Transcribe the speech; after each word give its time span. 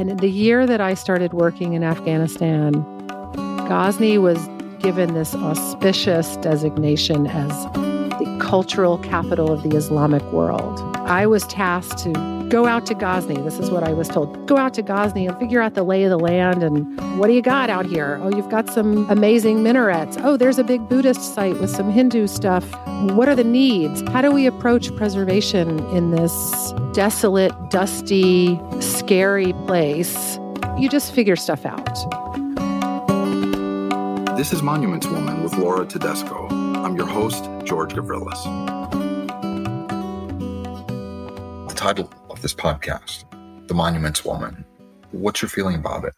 And 0.00 0.08
in 0.08 0.16
the 0.16 0.30
year 0.30 0.66
that 0.66 0.80
I 0.80 0.94
started 0.94 1.34
working 1.34 1.74
in 1.74 1.84
Afghanistan, 1.84 2.72
Ghazni 3.68 4.16
was 4.16 4.38
given 4.78 5.12
this 5.12 5.34
auspicious 5.34 6.38
designation 6.38 7.26
as 7.26 7.50
the 7.74 8.38
cultural 8.40 8.96
capital 8.96 9.52
of 9.52 9.62
the 9.62 9.76
Islamic 9.76 10.22
world. 10.32 10.80
I 11.00 11.26
was 11.26 11.46
tasked 11.48 11.98
to 12.04 12.39
go 12.50 12.66
out 12.66 12.84
to 12.84 12.94
Ghazni. 12.94 13.36
This 13.42 13.60
is 13.60 13.70
what 13.70 13.84
I 13.84 13.92
was 13.92 14.08
told. 14.08 14.46
Go 14.48 14.56
out 14.56 14.74
to 14.74 14.82
Ghazni 14.82 15.26
and 15.26 15.38
figure 15.38 15.62
out 15.62 15.74
the 15.74 15.84
lay 15.84 16.02
of 16.02 16.10
the 16.10 16.18
land 16.18 16.64
and 16.64 16.98
what 17.18 17.28
do 17.28 17.32
you 17.32 17.42
got 17.42 17.70
out 17.70 17.86
here? 17.86 18.18
Oh, 18.22 18.34
you've 18.34 18.50
got 18.50 18.68
some 18.68 19.08
amazing 19.08 19.62
minarets. 19.62 20.16
Oh, 20.20 20.36
there's 20.36 20.58
a 20.58 20.64
big 20.64 20.88
Buddhist 20.88 21.34
site 21.34 21.58
with 21.60 21.70
some 21.70 21.90
Hindu 21.92 22.26
stuff. 22.26 22.64
What 23.12 23.28
are 23.28 23.36
the 23.36 23.44
needs? 23.44 24.02
How 24.08 24.20
do 24.20 24.32
we 24.32 24.46
approach 24.46 24.94
preservation 24.96 25.78
in 25.90 26.10
this 26.10 26.72
desolate, 26.92 27.52
dusty, 27.70 28.60
scary 28.80 29.52
place? 29.66 30.38
You 30.76 30.88
just 30.88 31.14
figure 31.14 31.36
stuff 31.36 31.64
out. 31.64 31.94
This 34.36 34.52
is 34.52 34.60
Monuments 34.60 35.06
Woman 35.06 35.44
with 35.44 35.54
Laura 35.56 35.86
Tedesco. 35.86 36.48
I'm 36.48 36.96
your 36.96 37.06
host, 37.06 37.44
George 37.62 37.94
Gavrilis. 37.94 38.42
The 41.68 41.74
title 41.74 42.06
of 42.06 42.19
this 42.40 42.54
podcast, 42.54 43.24
The 43.68 43.74
Monuments 43.74 44.24
Woman. 44.24 44.64
What's 45.12 45.42
your 45.42 45.48
feeling 45.48 45.76
about 45.76 46.04
it? 46.04 46.14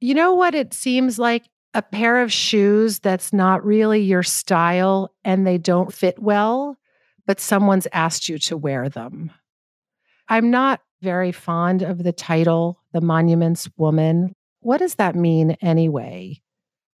You 0.00 0.14
know 0.14 0.34
what 0.34 0.54
it 0.54 0.74
seems 0.74 1.18
like? 1.18 1.44
A 1.74 1.82
pair 1.82 2.22
of 2.22 2.32
shoes 2.32 2.98
that's 2.98 3.32
not 3.32 3.64
really 3.64 4.00
your 4.00 4.22
style 4.22 5.14
and 5.24 5.46
they 5.46 5.58
don't 5.58 5.92
fit 5.92 6.18
well, 6.18 6.78
but 7.26 7.40
someone's 7.40 7.86
asked 7.92 8.28
you 8.28 8.38
to 8.38 8.56
wear 8.56 8.88
them. 8.88 9.30
I'm 10.28 10.50
not 10.50 10.80
very 11.02 11.32
fond 11.32 11.82
of 11.82 12.02
the 12.02 12.12
title, 12.12 12.82
The 12.92 13.00
Monuments 13.00 13.68
Woman. 13.76 14.34
What 14.60 14.78
does 14.78 14.96
that 14.96 15.14
mean 15.14 15.56
anyway? 15.60 16.40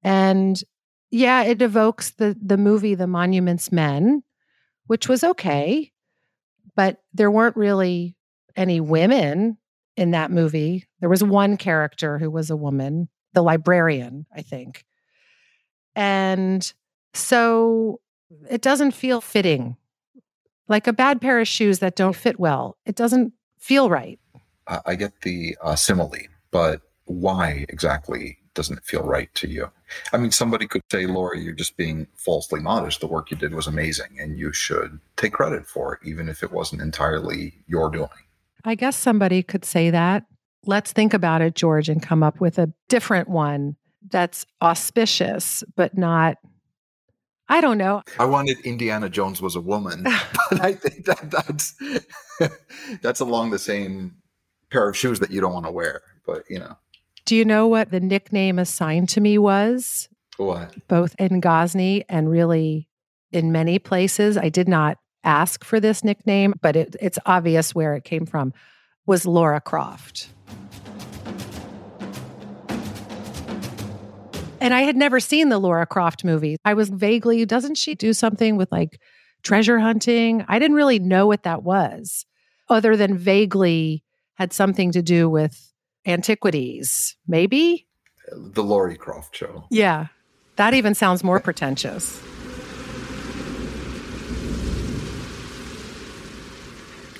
And 0.02 0.62
yeah, 1.10 1.42
it 1.42 1.62
evokes 1.62 2.10
the 2.12 2.36
the 2.40 2.58
movie 2.58 2.94
The 2.94 3.06
Monuments 3.06 3.72
Men, 3.72 4.22
which 4.86 5.08
was 5.08 5.24
okay, 5.24 5.92
but 6.78 7.02
there 7.12 7.28
weren't 7.28 7.56
really 7.56 8.14
any 8.54 8.78
women 8.78 9.58
in 9.96 10.12
that 10.12 10.30
movie. 10.30 10.86
There 11.00 11.08
was 11.08 11.24
one 11.24 11.56
character 11.56 12.18
who 12.18 12.30
was 12.30 12.50
a 12.50 12.56
woman, 12.56 13.08
the 13.32 13.42
librarian, 13.42 14.26
I 14.32 14.42
think. 14.42 14.84
And 15.96 16.72
so 17.14 17.98
it 18.48 18.62
doesn't 18.62 18.92
feel 18.92 19.20
fitting. 19.20 19.76
Like 20.68 20.86
a 20.86 20.92
bad 20.92 21.20
pair 21.20 21.40
of 21.40 21.48
shoes 21.48 21.80
that 21.80 21.96
don't 21.96 22.14
fit 22.14 22.38
well. 22.38 22.78
It 22.86 22.94
doesn't 22.94 23.32
feel 23.58 23.90
right. 23.90 24.20
I 24.86 24.94
get 24.94 25.22
the 25.22 25.56
uh, 25.60 25.74
simile, 25.74 26.28
but 26.52 26.82
why 27.06 27.66
exactly 27.68 28.38
doesn't 28.58 28.84
feel 28.84 29.04
right 29.04 29.32
to 29.36 29.48
you? 29.48 29.70
I 30.12 30.16
mean, 30.16 30.32
somebody 30.32 30.66
could 30.66 30.82
say, 30.90 31.06
Laura, 31.06 31.38
you're 31.38 31.52
just 31.54 31.76
being 31.76 32.08
falsely 32.16 32.58
modest. 32.58 33.00
The 33.00 33.06
work 33.06 33.30
you 33.30 33.36
did 33.36 33.54
was 33.54 33.68
amazing 33.68 34.18
and 34.20 34.36
you 34.36 34.52
should 34.52 34.98
take 35.16 35.34
credit 35.34 35.64
for 35.64 35.94
it, 35.94 36.00
even 36.04 36.28
if 36.28 36.42
it 36.42 36.50
wasn't 36.50 36.82
entirely 36.82 37.54
your 37.68 37.88
doing. 37.88 38.08
I 38.64 38.74
guess 38.74 38.96
somebody 38.96 39.44
could 39.44 39.64
say 39.64 39.90
that. 39.90 40.24
Let's 40.66 40.90
think 40.90 41.14
about 41.14 41.40
it, 41.40 41.54
George, 41.54 41.88
and 41.88 42.02
come 42.02 42.24
up 42.24 42.40
with 42.40 42.58
a 42.58 42.72
different 42.88 43.28
one 43.28 43.76
that's 44.10 44.44
auspicious, 44.60 45.62
but 45.76 45.96
not. 45.96 46.38
I 47.48 47.60
don't 47.60 47.78
know. 47.78 48.02
I 48.18 48.24
wanted 48.24 48.58
Indiana 48.64 49.08
Jones 49.08 49.40
was 49.40 49.54
a 49.54 49.60
woman, 49.60 50.02
but 50.50 50.60
I 50.60 50.72
think 50.74 51.04
that 51.04 51.30
that's 51.30 51.76
that's 53.02 53.20
along 53.20 53.50
the 53.50 53.58
same 53.60 54.16
pair 54.70 54.88
of 54.88 54.96
shoes 54.96 55.20
that 55.20 55.30
you 55.30 55.40
don't 55.40 55.52
want 55.52 55.66
to 55.66 55.72
wear. 55.72 56.02
But 56.26 56.42
you 56.50 56.58
know, 56.58 56.76
do 57.28 57.36
you 57.36 57.44
know 57.44 57.68
what 57.68 57.90
the 57.90 58.00
nickname 58.00 58.58
assigned 58.58 59.10
to 59.10 59.20
me 59.20 59.36
was? 59.36 60.08
What? 60.38 60.74
Both 60.88 61.14
in 61.18 61.40
Ghazni 61.40 62.02
and 62.08 62.30
really 62.30 62.88
in 63.32 63.52
many 63.52 63.78
places. 63.78 64.38
I 64.38 64.48
did 64.48 64.66
not 64.66 64.96
ask 65.24 65.62
for 65.62 65.78
this 65.78 66.02
nickname, 66.02 66.54
but 66.62 66.74
it, 66.74 66.96
it's 67.02 67.18
obvious 67.26 67.74
where 67.74 67.94
it 67.94 68.04
came 68.04 68.24
from. 68.24 68.54
Was 69.04 69.26
Laura 69.26 69.60
Croft. 69.60 70.30
And 74.58 74.72
I 74.72 74.80
had 74.80 74.96
never 74.96 75.20
seen 75.20 75.50
the 75.50 75.58
Laura 75.58 75.84
Croft 75.84 76.24
movie. 76.24 76.56
I 76.64 76.72
was 76.72 76.88
vaguely, 76.88 77.44
doesn't 77.44 77.74
she 77.74 77.94
do 77.94 78.14
something 78.14 78.56
with 78.56 78.72
like 78.72 79.02
treasure 79.42 79.80
hunting? 79.80 80.46
I 80.48 80.58
didn't 80.58 80.78
really 80.78 80.98
know 80.98 81.26
what 81.26 81.42
that 81.42 81.62
was, 81.62 82.24
other 82.70 82.96
than 82.96 83.18
vaguely 83.18 84.02
had 84.36 84.54
something 84.54 84.92
to 84.92 85.02
do 85.02 85.28
with 85.28 85.67
antiquities, 86.08 87.16
maybe? 87.28 87.86
The 88.32 88.64
Laurie 88.64 88.96
Croft 88.96 89.36
show. 89.36 89.64
Yeah. 89.70 90.06
That 90.56 90.74
even 90.74 90.94
sounds 90.94 91.22
more 91.22 91.38
pretentious. 91.38 92.20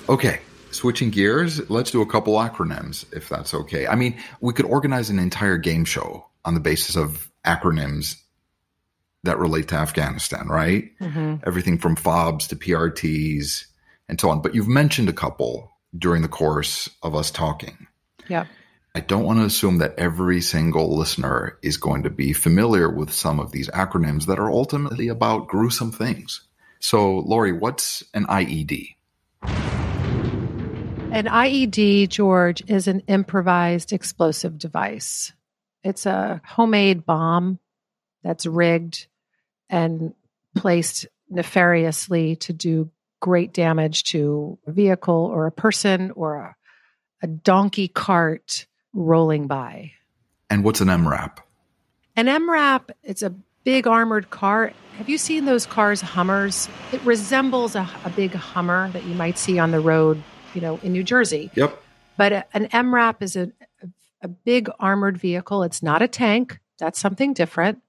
Okay, 0.09 0.39
switching 0.71 1.11
gears, 1.11 1.69
let's 1.69 1.91
do 1.91 2.01
a 2.01 2.05
couple 2.05 2.33
acronyms 2.33 3.05
if 3.15 3.29
that's 3.29 3.53
okay. 3.53 3.87
I 3.87 3.95
mean, 3.95 4.17
we 4.41 4.53
could 4.53 4.65
organize 4.65 5.09
an 5.09 5.19
entire 5.19 5.57
game 5.57 5.85
show 5.85 6.25
on 6.45 6.55
the 6.55 6.59
basis 6.59 6.95
of 6.95 7.29
acronyms 7.45 8.15
that 9.23 9.37
relate 9.37 9.67
to 9.67 9.75
Afghanistan, 9.75 10.47
right? 10.47 10.89
Mm-hmm. 10.99 11.35
Everything 11.45 11.77
from 11.77 11.95
FOBs 11.95 12.47
to 12.47 12.55
PRTs 12.55 13.65
and 14.07 14.19
so 14.19 14.29
on. 14.29 14.41
But 14.41 14.55
you've 14.55 14.67
mentioned 14.67 15.09
a 15.09 15.13
couple 15.13 15.71
during 15.97 16.23
the 16.23 16.27
course 16.27 16.89
of 17.03 17.15
us 17.15 17.29
talking. 17.29 17.87
Yeah. 18.27 18.45
I 18.95 19.01
don't 19.01 19.23
want 19.23 19.37
to 19.37 19.45
assume 19.45 19.77
that 19.77 19.99
every 19.99 20.41
single 20.41 20.97
listener 20.97 21.59
is 21.61 21.77
going 21.77 22.03
to 22.03 22.09
be 22.09 22.33
familiar 22.33 22.89
with 22.89 23.13
some 23.13 23.39
of 23.39 23.51
these 23.51 23.69
acronyms 23.69 24.25
that 24.25 24.39
are 24.39 24.49
ultimately 24.49 25.09
about 25.09 25.47
gruesome 25.47 25.91
things. 25.91 26.41
So, 26.79 27.19
Lori, 27.19 27.51
what's 27.51 28.03
an 28.15 28.25
IED? 28.25 28.95
An 31.11 31.25
IED, 31.25 32.09
George, 32.09 32.63
is 32.67 32.87
an 32.87 33.01
improvised 33.07 33.93
explosive 33.93 34.57
device. 34.57 35.33
It's 35.83 36.07
a 36.07 36.41
homemade 36.43 37.05
bomb 37.05 37.59
that's 38.23 38.47
rigged 38.47 39.05
and 39.69 40.15
placed 40.55 41.05
nefariously 41.29 42.37
to 42.37 42.53
do 42.53 42.89
great 43.19 43.53
damage 43.53 44.05
to 44.05 44.57
a 44.65 44.71
vehicle 44.71 45.29
or 45.31 45.45
a 45.45 45.51
person 45.51 46.09
or 46.11 46.37
a, 46.37 46.55
a 47.21 47.27
donkey 47.27 47.87
cart 47.87 48.65
rolling 48.93 49.47
by. 49.47 49.91
And 50.49 50.63
what's 50.63 50.81
an 50.81 50.87
MRAP? 50.87 51.37
An 52.15 52.25
MRAP, 52.25 52.89
it's 53.03 53.21
a 53.21 53.33
big 53.63 53.87
armored 53.87 54.29
car. 54.29 54.73
Have 54.97 55.09
you 55.09 55.17
seen 55.17 55.45
those 55.45 55.65
cars, 55.65 56.01
Hummers? 56.01 56.67
It 56.91 57.01
resembles 57.03 57.75
a, 57.75 57.89
a 58.03 58.09
big 58.09 58.33
Hummer 58.33 58.89
that 58.91 59.05
you 59.05 59.13
might 59.13 59.37
see 59.37 59.59
on 59.59 59.71
the 59.71 59.79
road, 59.79 60.21
you 60.53 60.61
know, 60.61 60.79
in 60.83 60.91
New 60.91 61.03
Jersey. 61.03 61.51
Yep. 61.55 61.81
But 62.17 62.33
a, 62.33 62.45
an 62.53 62.67
MRAP 62.67 63.21
is 63.21 63.35
a, 63.35 63.51
a, 63.81 63.87
a 64.23 64.27
big 64.27 64.69
armored 64.79 65.17
vehicle. 65.17 65.63
It's 65.63 65.83
not 65.83 66.01
a 66.01 66.07
tank. 66.07 66.59
That's 66.79 66.99
something 66.99 67.33
different. 67.33 67.79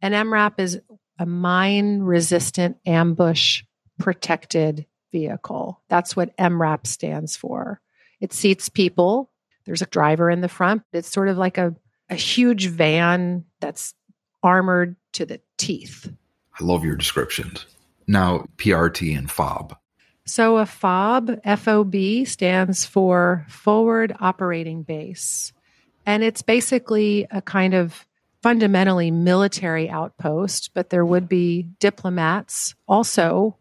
An 0.00 0.12
MRAP 0.12 0.54
is 0.58 0.80
a 1.18 1.26
mine 1.26 2.00
resistant 2.00 2.78
ambush 2.86 3.62
protected 3.98 4.86
vehicle. 5.12 5.80
That's 5.88 6.16
what 6.16 6.36
MRAP 6.36 6.86
stands 6.86 7.36
for. 7.36 7.80
It 8.20 8.32
seats 8.32 8.68
people 8.68 9.30
there's 9.64 9.82
a 9.82 9.86
driver 9.86 10.30
in 10.30 10.40
the 10.40 10.48
front. 10.48 10.82
It's 10.92 11.10
sort 11.10 11.28
of 11.28 11.38
like 11.38 11.58
a, 11.58 11.74
a 12.10 12.14
huge 12.14 12.66
van 12.66 13.44
that's 13.60 13.94
armored 14.42 14.96
to 15.12 15.26
the 15.26 15.40
teeth. 15.56 16.12
I 16.60 16.64
love 16.64 16.84
your 16.84 16.96
descriptions. 16.96 17.66
Now, 18.06 18.46
PRT 18.56 19.16
and 19.16 19.30
FOB. 19.30 19.76
So, 20.24 20.58
a 20.58 20.66
FOB, 20.66 21.40
FOB, 21.44 22.26
stands 22.26 22.86
for 22.86 23.44
Forward 23.48 24.14
Operating 24.20 24.82
Base. 24.82 25.52
And 26.06 26.22
it's 26.22 26.42
basically 26.42 27.26
a 27.30 27.42
kind 27.42 27.74
of 27.74 28.06
fundamentally 28.42 29.10
military 29.10 29.88
outpost, 29.88 30.70
but 30.74 30.90
there 30.90 31.04
would 31.04 31.28
be 31.28 31.62
diplomats 31.78 32.74
also 32.88 33.56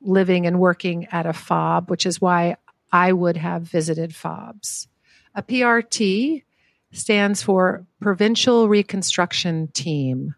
living 0.00 0.46
and 0.46 0.58
working 0.58 1.06
at 1.12 1.26
a 1.26 1.32
FOB, 1.32 1.90
which 1.90 2.06
is 2.06 2.20
why 2.20 2.56
I 2.92 3.12
would 3.12 3.36
have 3.36 3.62
visited 3.62 4.12
FOBs. 4.12 4.88
A 5.36 5.42
PRT 5.42 6.42
stands 6.92 7.42
for 7.42 7.84
Provincial 8.00 8.68
Reconstruction 8.68 9.68
Team. 9.68 10.34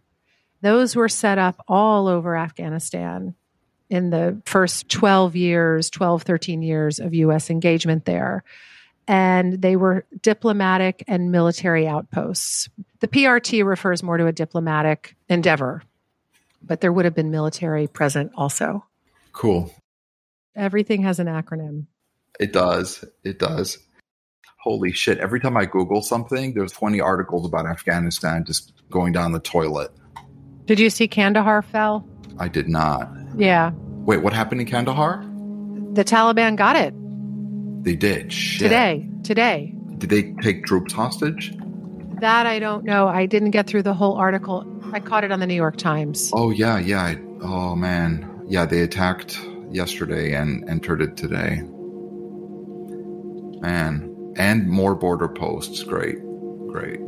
Those 0.60 0.96
were 0.96 1.08
set 1.08 1.38
up 1.38 1.64
all 1.68 2.08
over 2.08 2.36
Afghanistan 2.36 3.36
in 3.88 4.10
the 4.10 4.42
first 4.44 4.88
12 4.88 5.36
years, 5.36 5.88
12, 5.88 6.24
13 6.24 6.62
years 6.62 6.98
of 6.98 7.14
U.S. 7.14 7.48
engagement 7.48 8.06
there. 8.06 8.42
And 9.06 9.62
they 9.62 9.76
were 9.76 10.04
diplomatic 10.20 11.04
and 11.06 11.30
military 11.30 11.86
outposts. 11.86 12.68
The 12.98 13.08
PRT 13.08 13.64
refers 13.64 14.02
more 14.02 14.18
to 14.18 14.26
a 14.26 14.32
diplomatic 14.32 15.14
endeavor, 15.28 15.82
but 16.60 16.80
there 16.80 16.92
would 16.92 17.04
have 17.04 17.14
been 17.14 17.30
military 17.30 17.86
present 17.86 18.32
also. 18.34 18.84
Cool. 19.32 19.72
Everything 20.56 21.04
has 21.04 21.20
an 21.20 21.28
acronym. 21.28 21.86
It 22.40 22.52
does. 22.52 23.04
It 23.22 23.38
does. 23.38 23.78
Holy 24.60 24.92
shit. 24.92 25.18
Every 25.18 25.40
time 25.40 25.56
I 25.56 25.66
Google 25.66 26.02
something, 26.02 26.52
there's 26.54 26.72
20 26.72 27.00
articles 27.00 27.46
about 27.46 27.66
Afghanistan 27.66 28.44
just 28.44 28.72
going 28.90 29.12
down 29.12 29.32
the 29.32 29.40
toilet. 29.40 29.92
Did 30.66 30.80
you 30.80 30.90
see 30.90 31.06
Kandahar 31.06 31.62
fell? 31.62 32.06
I 32.38 32.48
did 32.48 32.68
not. 32.68 33.08
Yeah. 33.36 33.70
Wait, 34.04 34.22
what 34.22 34.32
happened 34.32 34.60
in 34.60 34.66
Kandahar? 34.66 35.24
The 35.94 36.04
Taliban 36.04 36.56
got 36.56 36.76
it. 36.76 36.92
They 37.84 37.94
did. 37.94 38.32
Shit. 38.32 38.62
Today. 38.62 39.08
Today. 39.22 39.74
Did 39.98 40.10
they 40.10 40.32
take 40.42 40.66
troops 40.66 40.92
hostage? 40.92 41.54
That 42.20 42.46
I 42.46 42.58
don't 42.58 42.84
know. 42.84 43.06
I 43.06 43.26
didn't 43.26 43.52
get 43.52 43.68
through 43.68 43.84
the 43.84 43.94
whole 43.94 44.16
article. 44.16 44.66
I 44.92 44.98
caught 44.98 45.22
it 45.22 45.30
on 45.30 45.38
the 45.38 45.46
New 45.46 45.54
York 45.54 45.76
Times. 45.76 46.30
Oh, 46.34 46.50
yeah, 46.50 46.78
yeah. 46.78 47.02
I, 47.02 47.18
oh, 47.42 47.76
man. 47.76 48.44
Yeah, 48.48 48.66
they 48.66 48.80
attacked 48.80 49.40
yesterday 49.70 50.34
and 50.34 50.68
entered 50.68 51.00
it 51.00 51.16
today. 51.16 51.62
Man. 53.60 54.17
And 54.38 54.68
more 54.68 54.94
border 54.94 55.28
posts. 55.28 55.82
Great. 55.82 56.18
Great. 56.68 57.00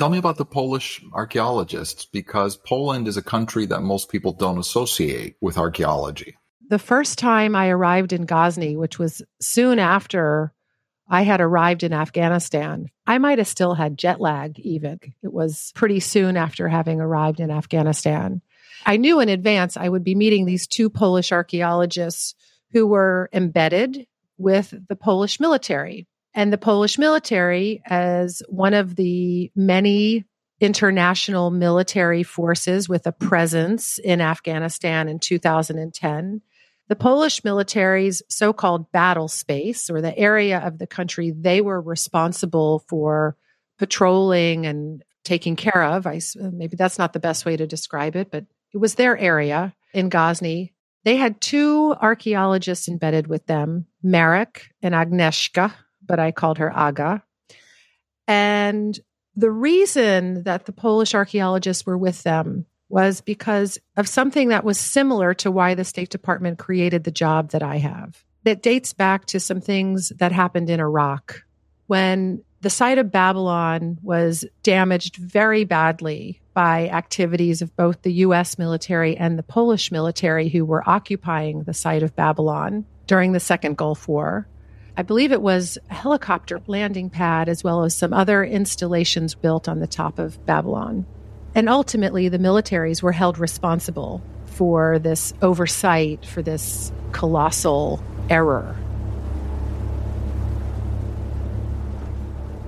Tell 0.00 0.08
me 0.08 0.16
about 0.16 0.38
the 0.38 0.46
Polish 0.46 1.04
archaeologists 1.12 2.06
because 2.06 2.56
Poland 2.56 3.06
is 3.06 3.18
a 3.18 3.22
country 3.22 3.66
that 3.66 3.82
most 3.82 4.08
people 4.08 4.32
don't 4.32 4.56
associate 4.58 5.36
with 5.42 5.58
archaeology. 5.58 6.39
The 6.70 6.78
first 6.78 7.18
time 7.18 7.56
I 7.56 7.68
arrived 7.68 8.12
in 8.12 8.26
Ghazni, 8.26 8.76
which 8.76 8.96
was 8.96 9.22
soon 9.40 9.80
after 9.80 10.52
I 11.08 11.22
had 11.22 11.40
arrived 11.40 11.82
in 11.82 11.92
Afghanistan, 11.92 12.86
I 13.08 13.18
might 13.18 13.38
have 13.38 13.48
still 13.48 13.74
had 13.74 13.98
jet 13.98 14.20
lag, 14.20 14.56
even. 14.60 15.00
It 15.20 15.32
was 15.32 15.72
pretty 15.74 15.98
soon 15.98 16.36
after 16.36 16.68
having 16.68 17.00
arrived 17.00 17.40
in 17.40 17.50
Afghanistan. 17.50 18.40
I 18.86 18.98
knew 18.98 19.18
in 19.18 19.28
advance 19.28 19.76
I 19.76 19.88
would 19.88 20.04
be 20.04 20.14
meeting 20.14 20.46
these 20.46 20.68
two 20.68 20.88
Polish 20.90 21.32
archaeologists 21.32 22.36
who 22.70 22.86
were 22.86 23.28
embedded 23.32 24.06
with 24.38 24.72
the 24.88 24.94
Polish 24.94 25.40
military. 25.40 26.06
And 26.34 26.52
the 26.52 26.58
Polish 26.58 26.98
military, 26.98 27.82
as 27.84 28.44
one 28.48 28.74
of 28.74 28.94
the 28.94 29.50
many 29.56 30.24
international 30.60 31.50
military 31.50 32.22
forces 32.22 32.88
with 32.88 33.08
a 33.08 33.12
presence 33.12 33.98
in 33.98 34.20
Afghanistan 34.20 35.08
in 35.08 35.18
2010, 35.18 36.42
the 36.90 36.96
Polish 36.96 37.44
military's 37.44 38.20
so 38.28 38.52
called 38.52 38.90
battle 38.90 39.28
space, 39.28 39.88
or 39.88 40.00
the 40.00 40.18
area 40.18 40.58
of 40.58 40.78
the 40.78 40.88
country 40.88 41.30
they 41.30 41.60
were 41.60 41.80
responsible 41.80 42.84
for 42.88 43.36
patrolling 43.78 44.66
and 44.66 45.04
taking 45.22 45.54
care 45.54 45.84
of, 45.84 46.04
I, 46.04 46.20
maybe 46.34 46.74
that's 46.74 46.98
not 46.98 47.12
the 47.12 47.20
best 47.20 47.46
way 47.46 47.56
to 47.56 47.64
describe 47.64 48.16
it, 48.16 48.32
but 48.32 48.44
it 48.74 48.78
was 48.78 48.96
their 48.96 49.16
area 49.16 49.72
in 49.94 50.08
Ghazni. 50.08 50.74
They 51.04 51.14
had 51.14 51.40
two 51.40 51.94
archaeologists 52.00 52.88
embedded 52.88 53.28
with 53.28 53.46
them, 53.46 53.86
Marek 54.02 54.70
and 54.82 54.92
Agnieszka, 54.92 55.72
but 56.04 56.18
I 56.18 56.32
called 56.32 56.58
her 56.58 56.76
Aga. 56.76 57.22
And 58.26 58.98
the 59.36 59.50
reason 59.52 60.42
that 60.42 60.66
the 60.66 60.72
Polish 60.72 61.14
archaeologists 61.14 61.86
were 61.86 61.98
with 61.98 62.24
them 62.24 62.66
was 62.90 63.20
because 63.20 63.78
of 63.96 64.08
something 64.08 64.48
that 64.48 64.64
was 64.64 64.78
similar 64.78 65.32
to 65.34 65.50
why 65.50 65.74
the 65.74 65.84
State 65.84 66.10
Department 66.10 66.58
created 66.58 67.04
the 67.04 67.10
job 67.10 67.50
that 67.50 67.62
I 67.62 67.78
have. 67.78 68.22
It 68.44 68.62
dates 68.62 68.92
back 68.92 69.26
to 69.26 69.40
some 69.40 69.60
things 69.60 70.10
that 70.16 70.32
happened 70.32 70.70
in 70.70 70.80
Iraq 70.80 71.44
when 71.86 72.42
the 72.62 72.70
site 72.70 72.98
of 72.98 73.10
Babylon 73.10 73.98
was 74.02 74.44
damaged 74.62 75.16
very 75.16 75.64
badly 75.64 76.40
by 76.52 76.88
activities 76.88 77.62
of 77.62 77.74
both 77.76 78.02
the 78.02 78.12
US 78.24 78.58
military 78.58 79.16
and 79.16 79.38
the 79.38 79.42
Polish 79.42 79.90
military 79.90 80.48
who 80.48 80.64
were 80.64 80.88
occupying 80.88 81.62
the 81.62 81.74
site 81.74 82.02
of 82.02 82.16
Babylon 82.16 82.84
during 83.06 83.32
the 83.32 83.40
Second 83.40 83.76
Gulf 83.76 84.08
War. 84.08 84.46
I 84.96 85.02
believe 85.02 85.32
it 85.32 85.40
was 85.40 85.78
a 85.88 85.94
helicopter 85.94 86.60
landing 86.66 87.08
pad 87.08 87.48
as 87.48 87.64
well 87.64 87.84
as 87.84 87.96
some 87.96 88.12
other 88.12 88.44
installations 88.44 89.34
built 89.34 89.68
on 89.68 89.80
the 89.80 89.86
top 89.86 90.18
of 90.18 90.44
Babylon. 90.44 91.06
And 91.54 91.68
ultimately, 91.68 92.28
the 92.28 92.38
militaries 92.38 93.02
were 93.02 93.12
held 93.12 93.38
responsible 93.38 94.22
for 94.46 94.98
this 94.98 95.34
oversight, 95.42 96.24
for 96.24 96.42
this 96.42 96.92
colossal 97.12 98.02
error. 98.28 98.76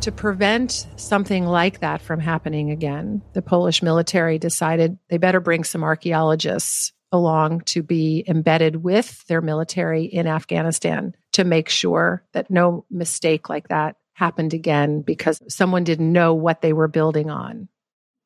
To 0.00 0.10
prevent 0.10 0.88
something 0.96 1.46
like 1.46 1.78
that 1.78 2.02
from 2.02 2.18
happening 2.18 2.72
again, 2.72 3.22
the 3.34 3.42
Polish 3.42 3.84
military 3.84 4.36
decided 4.36 4.98
they 5.08 5.16
better 5.16 5.38
bring 5.38 5.62
some 5.62 5.84
archaeologists 5.84 6.92
along 7.12 7.60
to 7.60 7.84
be 7.84 8.24
embedded 8.26 8.82
with 8.82 9.24
their 9.28 9.40
military 9.40 10.04
in 10.04 10.26
Afghanistan 10.26 11.14
to 11.32 11.44
make 11.44 11.68
sure 11.68 12.24
that 12.32 12.50
no 12.50 12.84
mistake 12.90 13.48
like 13.48 13.68
that 13.68 13.96
happened 14.14 14.54
again 14.54 15.02
because 15.02 15.40
someone 15.48 15.84
didn't 15.84 16.12
know 16.12 16.34
what 16.34 16.62
they 16.62 16.72
were 16.72 16.88
building 16.88 17.30
on. 17.30 17.68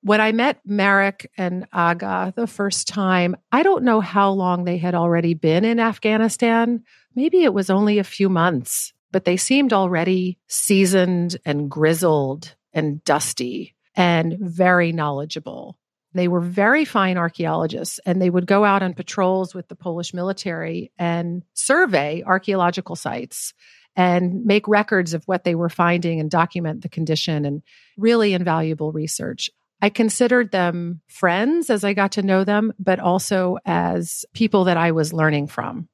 When 0.07 0.21
I 0.21 0.31
met 0.31 0.61
Marek 0.65 1.33
and 1.37 1.67
Aga 1.73 2.33
the 2.37 2.47
first 2.47 2.87
time, 2.87 3.35
I 3.51 3.65
don't 3.65 3.83
know 3.83 4.01
how 4.01 4.31
long 4.31 4.63
they 4.63 4.77
had 4.77 4.95
already 4.95 5.35
been 5.35 5.65
in 5.65 5.81
Afghanistan. 5.81 6.85
Maybe 7.17 7.43
it 7.43 7.53
was 7.53 7.71
only 7.71 7.99
a 7.99 8.05
few 8.05 8.29
months, 8.29 8.93
but 9.11 9.25
they 9.25 9.37
seemed 9.37 9.73
already 9.73 10.39
seasoned 10.47 11.39
and 11.45 11.69
grizzled 11.69 12.55
and 12.73 13.03
dusty 13.03 13.75
and 13.97 14.37
very 14.39 14.93
knowledgeable. 14.93 15.77
They 16.15 16.29
were 16.29 16.41
very 16.41 16.85
fine 16.85 17.19
archaeologists 17.19 17.99
and 18.07 18.23
they 18.23 18.31
would 18.31 18.47
go 18.47 18.65
out 18.65 18.85
on 18.85 18.95
patrols 18.95 19.57
with 19.57 19.67
the 19.67 19.75
Polish 19.75 20.15
military 20.15 20.93
and 20.97 21.43
survey 21.53 22.23
archaeological 22.25 22.95
sites 22.95 23.55
and 23.97 24.45
make 24.45 24.69
records 24.69 25.15
of 25.15 25.25
what 25.25 25.43
they 25.43 25.57
were 25.57 25.69
finding 25.69 26.21
and 26.21 26.31
document 26.31 26.83
the 26.83 26.89
condition 26.89 27.45
and 27.45 27.63
really 27.97 28.35
invaluable 28.35 28.93
research. 28.93 29.51
I 29.83 29.91
considered 29.91 30.53
them 30.53 31.01
friends 31.07 31.71
as 31.71 31.85
I 31.85 31.93
got 31.93 32.13
to 32.13 32.23
know 32.23 32.45
them, 32.45 32.73
but 32.79 32.99
also 32.99 33.59
as 33.67 34.25
people 34.33 34.65
that 34.65 34.77
I 34.77 34.93
was 34.93 35.13
learning 35.13 35.49
from. 35.49 35.89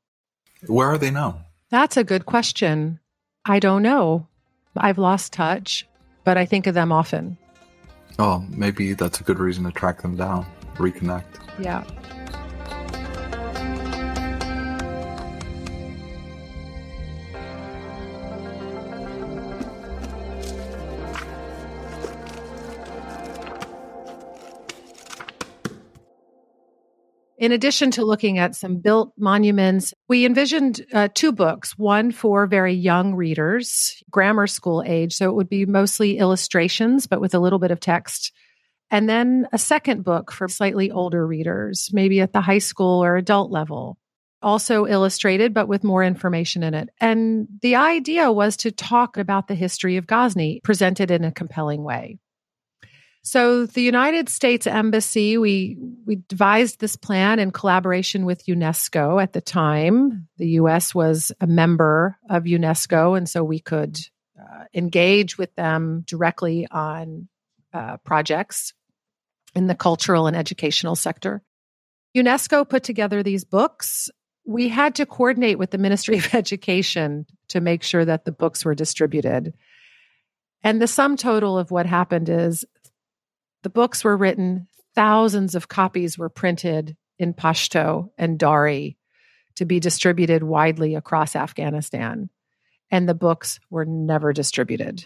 Where 0.67 0.89
are 0.89 0.99
they 0.99 1.11
now? 1.11 1.41
That's 1.71 1.97
a 1.97 2.05
good 2.05 2.27
question. 2.27 3.01
I 3.45 3.59
don't 3.59 3.83
know. 3.83 4.29
I've 4.77 4.99
lost 4.99 5.33
touch, 5.33 5.87
but 6.25 6.37
I 6.37 6.47
think 6.47 6.67
of 6.67 6.75
them 6.75 6.93
often. 6.93 7.37
Oh, 8.19 8.45
maybe 8.51 8.93
that's 8.93 9.21
a 9.21 9.25
good 9.25 9.39
reason 9.39 9.65
to 9.65 9.73
track 9.73 10.03
them 10.03 10.17
down, 10.17 10.47
reconnect. 10.75 11.25
Yeah. 11.59 11.85
In 27.43 27.51
addition 27.51 27.91
to 27.91 28.05
looking 28.05 28.39
at 28.39 28.55
some 28.55 28.77
built 28.77 29.15
monuments, 29.19 29.93
we 30.09 30.25
envisioned 30.25 30.87
uh, 30.93 31.09
two 31.13 31.33
books 31.33 31.77
one 31.77 32.13
for 32.13 32.47
very 32.47 32.73
young 32.73 33.17
readers, 33.17 34.01
grammar 34.09 34.47
school 34.47 34.81
age. 34.87 35.13
So 35.15 35.29
it 35.29 35.35
would 35.35 35.49
be 35.49 35.67
mostly 35.67 36.19
illustrations, 36.19 37.09
but 37.09 37.21
with 37.21 37.35
a 37.35 37.41
little 37.41 37.59
bit 37.59 37.73
of 37.73 37.81
text. 37.81 38.31
And 38.93 39.09
then 39.09 39.49
a 39.53 39.59
second 39.59 40.05
book 40.05 40.31
for 40.31 40.47
slightly 40.47 40.93
older 40.93 41.27
readers, 41.27 41.91
maybe 41.93 42.21
at 42.21 42.33
the 42.33 42.41
high 42.41 42.59
school 42.59 43.03
or 43.03 43.17
adult 43.17 43.51
level. 43.51 43.99
Also 44.41 44.87
illustrated, 44.87 45.53
but 45.53 45.67
with 45.67 45.83
more 45.83 46.05
information 46.05 46.63
in 46.63 46.75
it. 46.75 46.91
And 47.01 47.49
the 47.61 47.75
idea 47.75 48.31
was 48.31 48.57
to 48.59 48.71
talk 48.71 49.17
about 49.17 49.49
the 49.49 49.57
history 49.57 49.97
of 49.97 50.07
Ghazni 50.07 50.61
presented 50.63 51.11
in 51.11 51.25
a 51.25 51.33
compelling 51.33 51.83
way. 51.83 52.21
So 53.25 53.67
the 53.67 53.83
United 53.83 54.29
States 54.29 54.67
Embassy, 54.67 55.39
we 55.39 55.79
we 56.05 56.17
devised 56.29 56.81
this 56.81 56.97
plan 56.97 57.39
in 57.39 57.53
collaboration 57.53 58.25
with 58.25 58.47
UNESCO 58.47 59.23
at 59.23 59.33
the 59.33 59.41
time. 59.41 60.29
The 60.39 60.49
US 60.61 60.93
was 60.93 61.31
a 61.41 61.47
member 61.47 62.19
of 62.29 62.45
UNESCO, 62.45 63.17
and 63.17 63.29
so 63.29 63.45
we 63.45 63.61
could 63.61 63.97
uh, 64.39 64.65
engage 64.75 65.39
with 65.39 65.55
them 65.55 66.03
directly 66.05 66.67
on 66.69 67.29
uh, 67.73 67.99
projects 67.99 68.75
in 69.55 69.69
the 69.69 69.77
cultural 69.77 70.27
and 70.27 70.37
educational 70.37 70.97
sector. 70.97 71.43
UNESCO 72.17 72.69
put 72.69 72.83
together 72.83 73.23
these 73.23 73.45
books. 73.45 74.11
We 74.45 74.69
had 74.69 74.97
to 74.97 75.07
coordinate 75.07 75.61
with 75.61 75.71
the 75.71 75.79
Ministry 75.79 76.19
of 76.19 76.35
Education 76.35 77.27
to 77.49 77.61
make 77.61 77.85
sure 77.85 78.05
that 78.05 78.25
the 78.25 78.33
books 78.33 78.65
were 78.65 78.75
distributed. 78.75 79.55
And 80.65 80.81
the 80.81 80.87
sum 80.87 81.17
total 81.17 81.59
of 81.59 81.71
what 81.71 81.87
happened 81.87 82.29
is 82.29 82.65
the 83.63 83.71
books 83.71 84.05
were 84.05 84.17
written, 84.17 84.67
thousands 84.95 85.55
of 85.55 85.69
copies 85.69 86.19
were 86.19 86.29
printed 86.29 86.97
in 87.19 87.35
Pashto 87.35 88.11
and 88.19 88.39
Dari 88.39 88.97
to 89.57 89.65
be 89.65 89.81
distributed 89.81 90.43
widely 90.43 90.95
across 90.95 91.37
Afghanistan. 91.37 92.31
And 92.91 93.09
the 93.09 93.15
books 93.15 93.61
were 93.71 93.85
never 93.85 94.33
distributed. 94.33 95.05